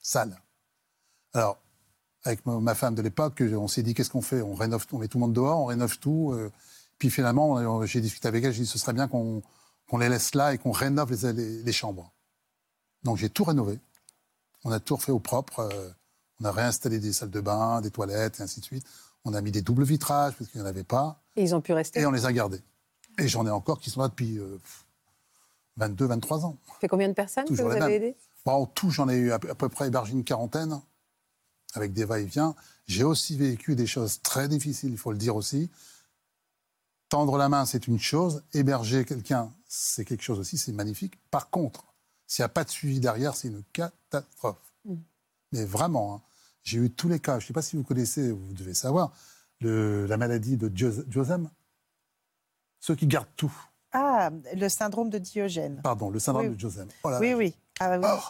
[0.00, 0.40] sale.
[1.34, 1.58] Alors,
[2.24, 4.40] avec ma, ma femme de l'époque, on s'est dit qu'est-ce qu'on fait?
[4.42, 6.32] On rénove, on met tout le monde dehors, on rénove tout.
[6.32, 6.50] euh.
[7.02, 9.42] Puis finalement, j'ai discuté avec elle, j'ai dit ce serait bien qu'on
[9.98, 12.12] les laisse là et qu'on rénove les, les- les chambres.
[13.02, 13.80] Donc j'ai tout rénové.
[14.62, 15.58] On a tout refait au propre.
[15.58, 15.90] euh,
[16.40, 18.86] on a réinstallé des salles de bain, des toilettes et ainsi de suite.
[19.24, 21.20] On a mis des doubles vitrages parce qu'il n'y en avait pas.
[21.34, 21.98] Et ils ont pu rester.
[21.98, 22.62] Et on les a gardés.
[23.18, 24.60] Et j'en ai encore qui sont là depuis euh,
[25.78, 26.56] 22, 23 ans.
[26.68, 28.00] Ça fait combien de personnes Toujours que vous avez mêmes.
[28.04, 30.80] aidé Bon, en tout, j'en ai eu à peu, à peu près hébergé une quarantaine,
[31.74, 32.54] avec des va-et-vient.
[32.86, 35.68] J'ai aussi vécu des choses très difficiles, il faut le dire aussi.
[37.12, 38.42] Tendre la main, c'est une chose.
[38.54, 41.20] Héberger quelqu'un, c'est quelque chose aussi, c'est magnifique.
[41.30, 41.84] Par contre,
[42.26, 44.56] s'il n'y a pas de suivi derrière, c'est une catastrophe.
[44.86, 44.94] Mm.
[45.52, 46.22] Mais vraiment, hein,
[46.62, 47.38] j'ai eu tous les cas.
[47.38, 49.12] Je ne sais pas si vous connaissez, vous devez savoir,
[49.60, 51.50] le- la maladie de Dios- Diosem.
[52.80, 53.52] Ceux qui gardent tout.
[53.92, 55.82] Ah, le syndrome de Diogène.
[55.82, 56.50] Pardon, le syndrome Oui.
[56.52, 56.88] de Diosem.
[57.04, 57.54] Oh Oui, oui.
[57.78, 58.06] Ah, oui.
[58.08, 58.20] Oh,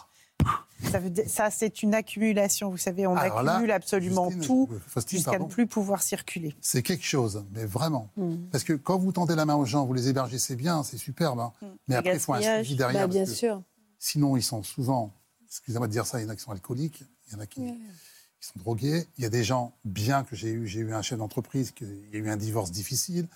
[0.91, 2.69] Ça, veut dire- ça, c'est une accumulation.
[2.69, 5.47] Vous savez, on Alors là, accumule absolument Justine, tout euh, Faustine, jusqu'à pardon.
[5.47, 6.55] ne plus pouvoir circuler.
[6.61, 8.09] C'est quelque chose, mais vraiment.
[8.17, 8.35] Hmm.
[8.51, 10.97] Parce que quand vous tendez la main aux gens, vous les hébergez, c'est bien, c'est
[10.97, 11.39] superbe.
[11.39, 11.53] hein.
[11.61, 11.65] Mm.
[11.87, 13.03] Mais Le après, il faut un suivi derrière.
[13.03, 13.63] Bah, bien parce que sûr.
[13.97, 15.13] Sinon, ils sont souvent,
[15.47, 17.45] excusez-moi de dire ça, il y en a qui sont alcooliques, il y en a
[17.47, 19.07] qui, qui sont drogués.
[19.17, 20.67] Il y a des gens bien que j'ai eu.
[20.67, 23.27] J'ai eu un chef d'entreprise, qui- il y a eu un divorce difficile.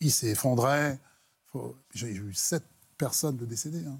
[0.00, 0.98] Il s'est effondré.
[1.46, 2.62] Faut- J'ai eu sept
[2.98, 3.84] personnes de décédées.
[3.86, 3.98] hein.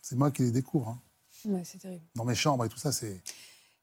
[0.00, 0.88] C'est moi qui les découvre.
[0.88, 0.98] hein.
[1.46, 2.02] Ouais, c'est terrible.
[2.14, 3.22] Dans mes chambres et tout ça, c'est.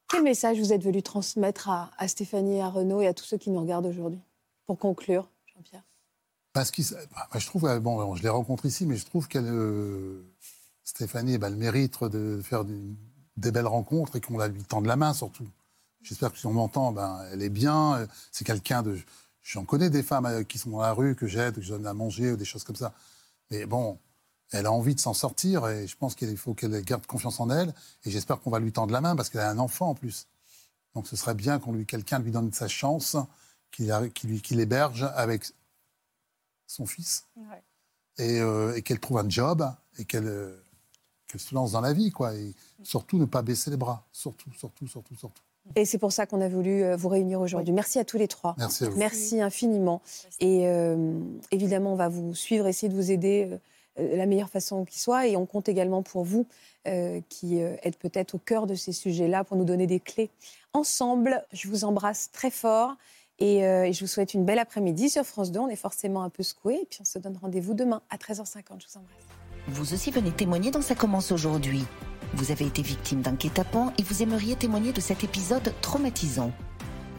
[0.09, 3.38] Quel message vous êtes venu transmettre à, à Stéphanie, à Renaud et à tous ceux
[3.38, 4.20] qui nous regardent aujourd'hui
[4.66, 5.84] Pour conclure, Jean-Pierre?
[6.51, 6.82] Parce que
[7.16, 10.22] bah, je trouve, euh, bon, je l'ai rencontrée ici, mais je trouve qu'elle, euh,
[10.84, 12.95] Stéphanie, eh ben, elle mérite de faire du-
[13.38, 15.47] des belles rencontres et qu'on la lui tende la main surtout.
[16.03, 17.95] J'espère que si on m'entend, ben, elle est bien.
[17.95, 18.99] euh, C'est quelqu'un de.
[19.41, 21.93] J'en connais des femmes qui sont dans la rue que j'aide, que je donne à
[21.93, 22.93] manger ou des choses comme ça.
[23.49, 23.97] Mais bon,
[24.54, 27.49] elle a envie de s'en sortir et je pense qu'il faut qu'elle garde confiance en
[27.49, 27.74] elle.
[28.06, 30.28] Et j'espère qu'on va lui tendre la main parce qu'elle a un enfant en plus.
[30.95, 33.18] Donc ce serait bien qu'on lui, quelqu'un lui donne sa chance,
[33.72, 35.51] qu'il qu'il l'héberge avec
[36.68, 37.26] son fils
[38.18, 40.64] et, euh, et qu'elle trouve un job et qu'elle euh,
[41.28, 42.36] qu'elle se lance dans la vie, quoi.
[42.36, 45.41] Et surtout ne pas baisser les bras, surtout, surtout, surtout, surtout.
[45.76, 47.74] Et c'est pour ça qu'on a voulu euh, vous réunir aujourd'hui.
[47.74, 48.56] Merci à tous les trois.
[48.58, 48.97] Merci à vous.
[48.97, 50.01] Merci infiniment.
[50.39, 51.20] Et euh,
[51.51, 53.49] évidemment, on va vous suivre, essayer de vous aider
[53.98, 55.28] la meilleure façon qui soit.
[55.28, 56.46] Et on compte également pour vous,
[56.88, 60.30] euh, qui euh, êtes peut-être au cœur de ces sujets-là, pour nous donner des clés.
[60.74, 62.96] Ensemble, je vous embrasse très fort.
[63.39, 65.60] Et, euh, et je vous souhaite une belle après-midi sur France 2.
[65.60, 66.76] On est forcément un peu secoué.
[66.76, 68.80] Et puis on se donne rendez-vous demain à 13h50.
[68.80, 69.24] Je vous embrasse.
[69.68, 71.86] Vous aussi venez témoigner dans Ça commence aujourd'hui.
[72.34, 76.52] Vous avez été victime d'un guet-apens et vous aimeriez témoigner de cet épisode traumatisant.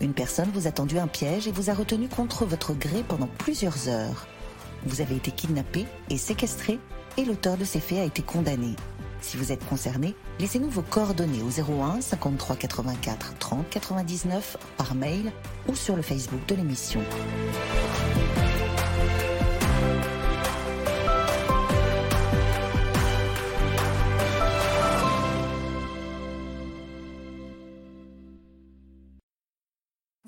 [0.01, 3.29] Une personne vous a tendu un piège et vous a retenu contre votre gré pendant
[3.39, 4.27] plusieurs heures.
[4.87, 6.79] Vous avez été kidnappé et séquestré
[7.17, 8.75] et l'auteur de ces faits a été condamné.
[9.21, 15.33] Si vous êtes concerné, laissez-nous vos coordonnées au 01 53 84 30 99 par mail
[15.67, 17.01] ou sur le Facebook de l'émission.